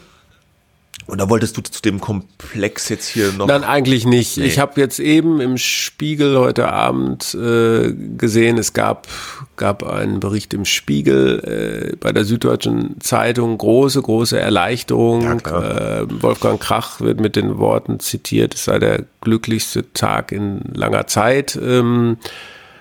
[1.11, 3.47] oder wolltest du zu dem Komplex jetzt hier noch?
[3.47, 4.37] Nein, eigentlich nicht.
[4.37, 4.45] Nee.
[4.45, 9.09] Ich habe jetzt eben im Spiegel heute Abend äh, gesehen, es gab,
[9.57, 15.23] gab einen Bericht im Spiegel äh, bei der Süddeutschen Zeitung, große, große Erleichterung.
[15.23, 20.63] Ja, äh, Wolfgang Krach wird mit den Worten zitiert, es sei der glücklichste Tag in
[20.73, 22.19] langer Zeit ähm,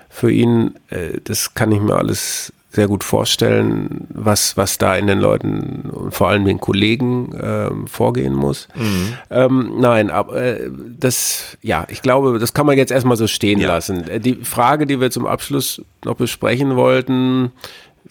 [0.08, 0.74] für ihn.
[0.88, 5.90] Äh, das kann ich mir alles sehr gut vorstellen, was, was da in den Leuten
[5.90, 8.68] und vor allem den Kollegen ähm, vorgehen muss.
[8.76, 9.14] Mhm.
[9.28, 13.58] Ähm, nein, aber äh, das, ja, ich glaube, das kann man jetzt erstmal so stehen
[13.58, 13.68] ja.
[13.68, 14.08] lassen.
[14.08, 17.50] Äh, die Frage, die wir zum Abschluss noch besprechen wollten,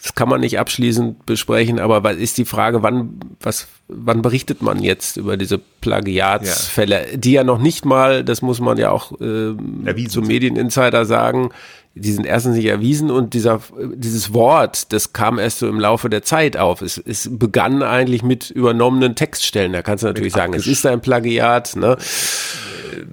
[0.02, 4.62] das kann man nicht abschließend besprechen, aber was ist die Frage, wann, was, wann berichtet
[4.62, 7.18] man jetzt über diese Plagiatsfälle, ja.
[7.18, 9.56] die ja noch nicht mal, das muss man ja auch äh,
[10.08, 11.50] zum Medieninsider sagen,
[12.00, 13.62] die sind erstens nicht erwiesen und dieser,
[13.94, 16.82] dieses Wort, das kam erst so im Laufe der Zeit auf.
[16.82, 19.74] Es, es begann eigentlich mit übernommenen Textstellen.
[19.74, 21.76] Da kannst du natürlich sagen, es ist ein Plagiat.
[21.76, 21.98] Ne?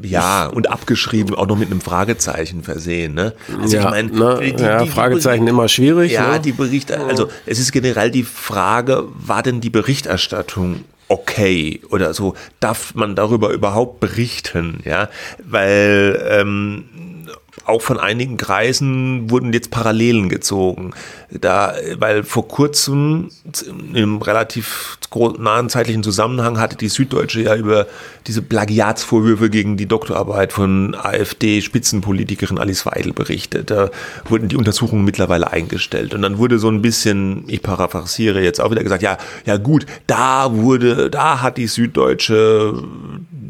[0.03, 3.15] Ja, und abgeschrieben, auch noch mit einem Fragezeichen versehen.
[3.15, 3.35] Ne?
[3.61, 4.55] Also ja, ich meine, ne?
[4.59, 6.13] ja, Fragezeichen immer schwierig.
[6.13, 6.41] Ja, ne?
[6.41, 12.35] die Berichte, also es ist generell die Frage, war denn die Berichterstattung okay oder so,
[12.61, 15.09] darf man darüber überhaupt berichten, ja,
[15.45, 16.85] weil ähm,
[17.67, 20.93] auch von einigen Kreisen wurden jetzt Parallelen gezogen.
[21.31, 23.31] Da, weil vor kurzem
[23.93, 24.99] im relativ
[25.39, 27.87] nahen zeitlichen Zusammenhang hatte die Süddeutsche ja über
[28.27, 33.71] diese Plagiatsvorwürfe gegen die Doktorarbeit von AfD-Spitzenpolitikerin Alice Weidel berichtet.
[33.71, 33.91] Da
[34.29, 36.15] wurden die Untersuchungen mittlerweile eingestellt.
[36.15, 39.87] Und dann wurde so ein bisschen, ich paraphrasiere jetzt auch wieder gesagt, ja, ja gut,
[40.07, 42.83] da wurde, da hat die Süddeutsche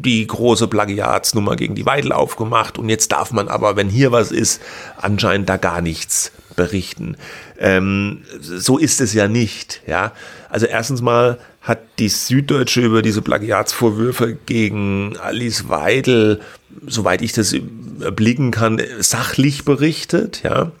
[0.07, 4.31] die große Plagiatsnummer gegen die Weidel aufgemacht und jetzt darf man aber, wenn hier was
[4.31, 4.61] ist,
[4.97, 7.15] anscheinend da gar nichts berichten.
[7.59, 10.11] Ähm, so ist es ja nicht, ja.
[10.49, 16.41] Also erstens mal hat die Süddeutsche über diese Plagiatsvorwürfe gegen Alice Weidel,
[16.85, 17.55] soweit ich das
[18.01, 20.71] erblicken kann, sachlich berichtet, ja.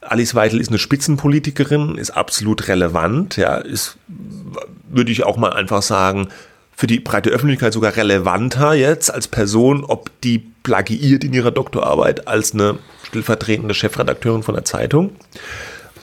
[0.00, 3.96] Alice Weidel ist eine Spitzenpolitikerin, ist absolut relevant, ja, ist,
[4.90, 6.28] würde ich auch mal einfach sagen,
[6.76, 12.26] für die breite Öffentlichkeit sogar relevanter jetzt als Person, ob die plagiiert in ihrer Doktorarbeit
[12.26, 15.12] als eine stellvertretende Chefredakteurin von der Zeitung.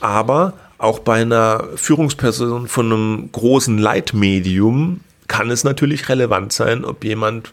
[0.00, 7.04] Aber auch bei einer Führungsperson von einem großen Leitmedium kann es natürlich relevant sein, ob
[7.04, 7.52] jemand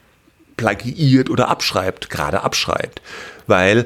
[0.58, 3.02] plagiiert oder abschreibt, gerade abschreibt.
[3.48, 3.86] Weil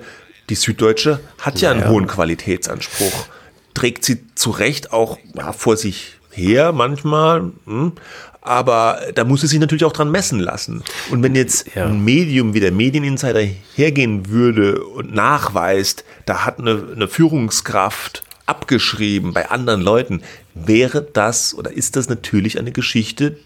[0.49, 3.27] die Süddeutsche hat ja, ja einen hohen Qualitätsanspruch,
[3.73, 7.93] trägt sie zu Recht auch ja, vor sich her manchmal, hm,
[8.43, 10.83] aber da muss es sich natürlich auch dran messen lassen.
[11.09, 11.85] Und wenn jetzt ja.
[11.85, 13.41] ein Medium wie der Medieninsider
[13.75, 20.21] hergehen würde und nachweist, da hat eine, eine Führungskraft abgeschrieben bei anderen Leuten,
[20.53, 23.37] wäre das oder ist das natürlich eine Geschichte,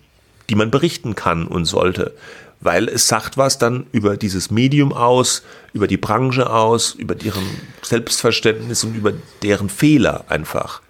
[0.50, 2.14] die man berichten kann und sollte.
[2.60, 5.44] Weil es sagt was dann über dieses Medium aus,
[5.74, 7.44] über die Branche aus, über deren
[7.84, 10.82] Selbstverständnis und über deren Fehler einfach.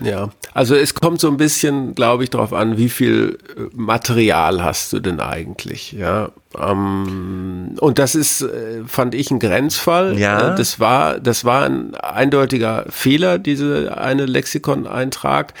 [0.00, 4.62] Ja, also es kommt so ein bisschen, glaube ich, darauf an, wie viel äh, Material
[4.62, 6.30] hast du denn eigentlich, ja.
[6.58, 10.18] Ähm, und das ist, äh, fand ich, ein Grenzfall.
[10.18, 10.52] Ja.
[10.52, 15.54] Äh, das war, das war ein eindeutiger Fehler, diese eine Lexikon-Eintrag.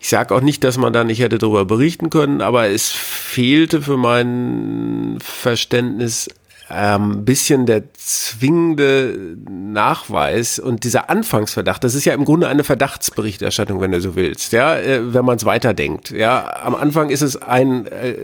[0.00, 3.80] Ich sage auch nicht, dass man da nicht hätte darüber berichten können, aber es fehlte
[3.80, 6.28] für mein Verständnis
[6.70, 13.80] ähm, bisschen der zwingende Nachweis und dieser Anfangsverdacht, das ist ja im Grunde eine Verdachtsberichterstattung,
[13.80, 16.10] wenn du so willst, ja, äh, wenn man es weiterdenkt.
[16.10, 18.14] Ja, am Anfang ist es ein äh,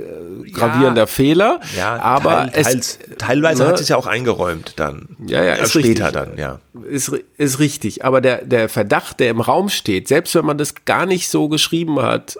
[0.53, 4.74] gravierender ja, Fehler, ja, aber teil, teils, es, teilweise ne, hat es ja auch eingeräumt
[4.76, 5.16] dann.
[5.26, 6.12] Ja, ja, ist später richtig.
[6.12, 6.61] dann, ja.
[6.88, 10.86] Ist, ist richtig, aber der, der Verdacht, der im Raum steht, selbst wenn man das
[10.86, 12.36] gar nicht so geschrieben hat,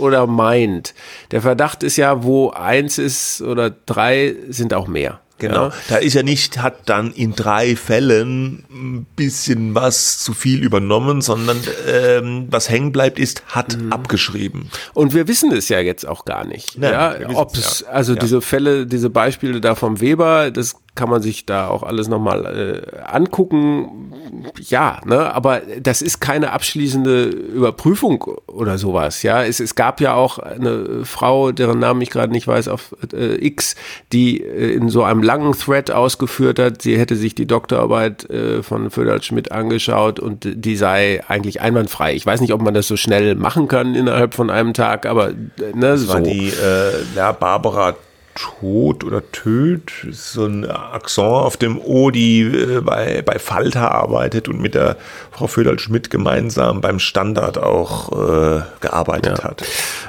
[0.00, 0.94] oder meint.
[1.30, 5.20] Der Verdacht ist ja, wo eins ist oder drei sind auch mehr.
[5.38, 5.66] Genau.
[5.66, 5.72] Ja.
[5.88, 11.20] Da ist ja nicht, hat dann in drei Fällen ein bisschen was zu viel übernommen,
[11.20, 13.92] sondern ähm, was hängen bleibt, ist, hat mhm.
[13.92, 14.70] abgeschrieben.
[14.94, 16.78] Und wir wissen es ja jetzt auch gar nicht.
[16.78, 17.92] Nein, ja, ob es, ja.
[17.92, 18.18] also ja.
[18.18, 22.82] diese Fälle, diese Beispiele da vom Weber, das kann man sich da auch alles nochmal
[22.92, 24.12] äh, angucken.
[24.60, 29.22] Ja, ne, aber das ist keine abschließende Überprüfung oder sowas.
[29.22, 32.96] Ja, es, es gab ja auch eine Frau, deren Namen ich gerade nicht weiß, auf
[33.12, 33.76] äh, X,
[34.12, 38.62] die äh, in so einem langen Thread ausgeführt hat, sie hätte sich die Doktorarbeit äh,
[38.62, 42.14] von Föderl Schmidt angeschaut und die sei eigentlich einwandfrei.
[42.14, 45.28] Ich weiß nicht, ob man das so schnell machen kann innerhalb von einem Tag, aber
[45.28, 46.14] ne, das so.
[46.14, 47.94] war die äh, ja, Barbara
[48.36, 54.48] Tod oder Töd, so ein Akzent auf dem O, die äh, bei, bei Falter arbeitet
[54.48, 54.96] und mit der
[55.32, 59.44] Frau Föderl-Schmidt gemeinsam beim Standard auch äh, gearbeitet ja.
[59.44, 59.64] hat.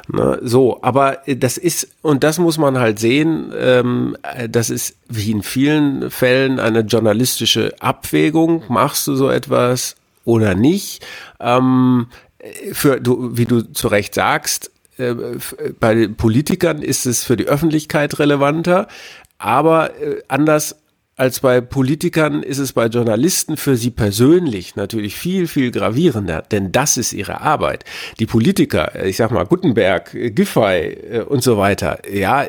[0.10, 4.18] Na, so, aber das ist, und das muss man halt sehen, ähm,
[4.50, 8.64] das ist wie in vielen Fällen eine journalistische Abwägung.
[8.68, 11.06] Machst du so etwas oder nicht?
[11.40, 12.08] Ähm,
[12.74, 15.16] für, du, wie du zu Recht sagst, äh,
[15.80, 18.88] bei Politikern ist es für die Öffentlichkeit relevanter,
[19.38, 20.76] aber äh, anders
[21.18, 26.72] als bei Politikern ist es bei Journalisten für sie persönlich natürlich viel, viel gravierender, denn
[26.72, 27.86] das ist ihre Arbeit.
[28.20, 32.46] Die Politiker, ich sag mal Gutenberg, Giffey und so weiter, ja,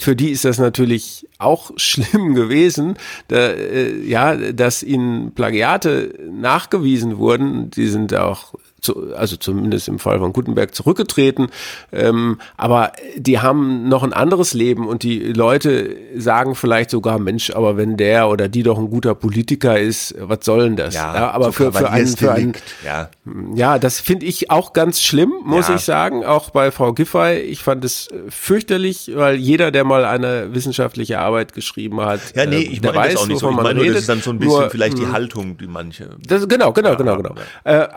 [0.00, 2.96] für die ist das natürlich auch schlimm gewesen,
[3.28, 10.18] da, ja, dass ihnen Plagiate nachgewiesen wurden, die sind auch zu, also zumindest im Fall
[10.18, 11.48] von Gutenberg zurückgetreten.
[11.92, 17.50] Ähm, aber die haben noch ein anderes Leben und die Leute sagen vielleicht sogar, Mensch,
[17.50, 20.94] aber wenn der oder die doch ein guter Politiker ist, was soll denn das?
[20.94, 22.52] Ja, ja aber so für, für einen, für einen,
[22.84, 23.10] ja.
[23.54, 25.74] ja, das finde ich auch ganz schlimm, muss ja.
[25.74, 27.38] ich sagen, auch bei Frau Giffey.
[27.38, 32.58] Ich fand es fürchterlich, weil jeder, der mal eine wissenschaftliche Arbeit geschrieben hat, ja, nee,
[32.58, 33.50] ich meine weiß, das auch nicht so.
[33.50, 35.12] Ich meine nur, das ist dann so ein bisschen nur, vielleicht die hm.
[35.12, 36.10] Haltung, die manche.
[36.26, 37.34] Das, genau, genau, genau, genau.
[37.64, 37.88] Äh,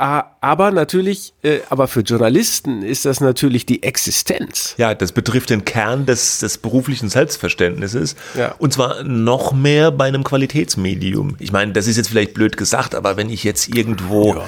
[0.42, 4.76] aber natürlich, äh, aber für Journalisten ist das natürlich die Existenz.
[4.78, 8.16] Ja, das betrifft den Kern des, des beruflichen Selbstverständnisses.
[8.36, 8.56] Ja.
[8.58, 11.36] Und zwar noch mehr bei einem Qualitätsmedium.
[11.40, 14.44] Ich meine, das ist jetzt vielleicht blöd gesagt, aber wenn ich jetzt irgendwo ja.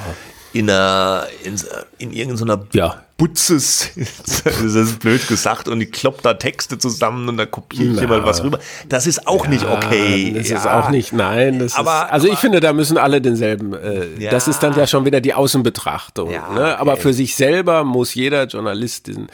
[0.53, 1.55] in einer, in,
[1.97, 3.02] in irgendeiner ja.
[3.15, 4.01] Butze sitze,
[4.45, 8.25] das ist blöd gesagt, und ich klopp da Texte zusammen und da kopiere ich mal
[8.25, 8.59] was rüber.
[8.89, 10.33] Das ist auch ja, nicht okay.
[10.35, 11.55] Das ist auch nicht, nein.
[11.55, 14.87] aber, ist, also aber, ich finde, da müssen alle denselben, äh, das ist dann ja
[14.87, 16.31] schon wieder die Außenbetrachtung.
[16.31, 16.79] Ne?
[16.79, 19.27] Aber für sich selber muss jeder Journalist diesen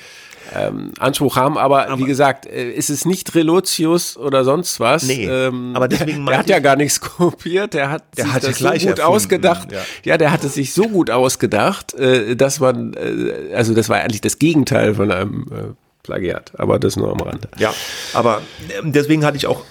[0.55, 1.57] ähm, Anspruch haben.
[1.57, 5.03] Aber, aber, wie gesagt, äh, ist es nicht Relotius oder sonst was.
[5.03, 7.73] Nee, ähm, aber deswegen der, der hat ja gar nichts kopiert.
[7.73, 9.01] Der hat der sich hat das so gut erfunden.
[9.01, 9.71] ausgedacht.
[9.71, 9.81] Ja.
[10.03, 10.17] ja.
[10.17, 14.21] der hat es sich so gut ausgedacht, äh, dass man, äh, also das war eigentlich
[14.21, 15.73] das Gegenteil von einem äh,
[16.03, 16.53] Plagiat.
[16.57, 17.47] Aber das nur am Rande.
[17.57, 17.73] Ja,
[18.13, 18.41] aber
[18.81, 19.63] ähm, deswegen hatte ich auch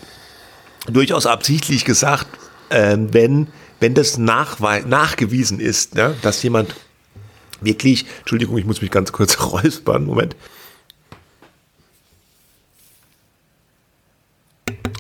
[0.86, 2.26] durchaus absichtlich gesagt,
[2.70, 3.48] äh, wenn
[3.80, 6.74] wenn das nachgewiesen ist, ne, dass jemand
[7.60, 10.36] wirklich, Entschuldigung, ich muss mich ganz kurz räuspern, Moment.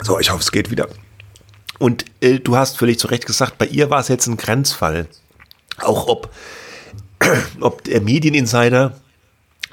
[0.02, 0.88] So, ich hoffe, es geht wieder.
[1.78, 5.06] Und äh, du hast völlig zu Recht gesagt, bei ihr war es jetzt ein Grenzfall.
[5.78, 6.30] Auch ob,
[7.60, 9.00] ob der Medieninsider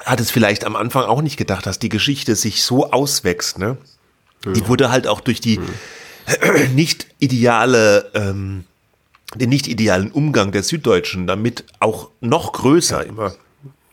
[0.04, 3.58] hat es vielleicht am Anfang auch nicht gedacht, dass die Geschichte sich so auswächst.
[3.58, 3.78] Ne?
[4.46, 4.52] Ja.
[4.52, 6.68] Die wurde halt auch durch die ja.
[6.76, 8.66] nicht ideale, ähm,
[9.36, 13.34] den nicht idealen Umgang der Süddeutschen damit auch noch größer immer.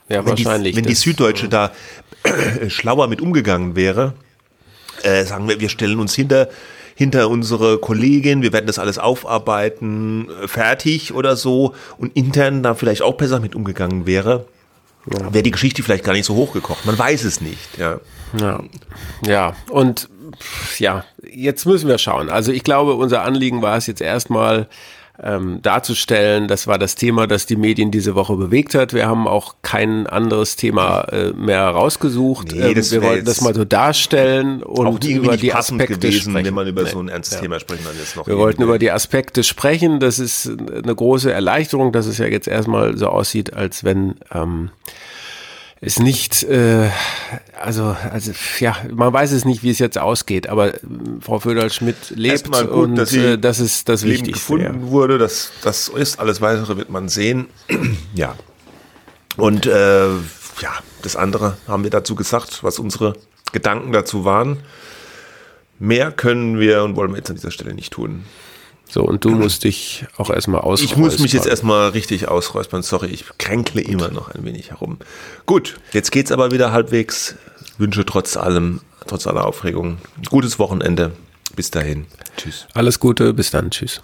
[0.09, 0.75] Ja, wenn wahrscheinlich.
[0.75, 1.73] Die, wenn die Süddeutsche da
[2.25, 4.15] äh, schlauer mit umgegangen wäre,
[5.05, 6.49] äh, sagen wir, wir stellen uns hinter
[6.95, 12.75] hinter unsere Kollegin, wir werden das alles aufarbeiten, äh, fertig oder so und intern da
[12.75, 14.47] vielleicht auch besser mit umgegangen wäre,
[15.11, 15.33] ja.
[15.33, 16.85] wäre die Geschichte vielleicht gar nicht so hochgekocht.
[16.85, 17.79] Man weiß es nicht.
[17.79, 18.01] Ja,
[18.39, 18.63] ja.
[19.27, 19.57] ja.
[19.71, 20.09] und
[20.79, 22.31] ja, jetzt müssen wir schauen.
[22.31, 24.69] Also ich glaube, unser Anliegen war es jetzt erstmal,
[25.23, 26.49] ähm, darzustellen.
[26.49, 28.93] Das war das Thema, das die Medien diese Woche bewegt hat.
[28.93, 32.53] Wir haben auch kein anderes Thema äh, mehr rausgesucht.
[32.53, 36.47] Nee, ähm, wir wollten das mal so darstellen und über die Aspekte gewesen, sprechen.
[36.47, 36.91] wenn man über nee.
[36.91, 37.43] so ein ernstes ja.
[37.43, 38.27] Thema sprechen dann jetzt noch.
[38.27, 40.01] Wir wollten über die Aspekte sprechen.
[40.01, 44.71] Das ist eine große Erleichterung, dass es ja jetzt erstmal so aussieht, als wenn ähm,
[45.83, 46.89] ist nicht, äh,
[47.61, 48.31] also, also
[48.61, 50.79] ja, man weiß es nicht, wie es jetzt ausgeht, aber äh,
[51.21, 54.33] Frau Föderl-Schmidt lebt gut, und dass äh, das ist das Leben Wichtigste.
[54.33, 54.91] gefunden ja.
[54.91, 57.49] wurde, das, das ist alles weitere wird man sehen.
[58.15, 58.37] ja.
[59.37, 60.73] Und äh, ja,
[61.03, 63.15] das andere haben wir dazu gesagt, was unsere
[63.51, 64.59] Gedanken dazu waren.
[65.81, 68.25] Mehr können wir und wollen wir jetzt an dieser Stelle nicht tun.
[68.93, 70.87] So, und du musst dich auch erstmal ausräuspern.
[70.91, 72.83] Ich muss mich jetzt erstmal richtig ausräuspern.
[72.83, 74.99] Sorry, ich kränkle immer noch ein wenig herum.
[75.47, 77.37] Gut, jetzt geht's aber wieder halbwegs.
[77.79, 79.97] Wünsche trotz allem, trotz aller Aufregung,
[80.29, 81.13] gutes Wochenende.
[81.57, 82.05] Bis dahin.
[82.37, 82.67] Tschüss.
[82.75, 83.71] Alles Gute, bis dann.
[83.71, 84.03] Tschüss.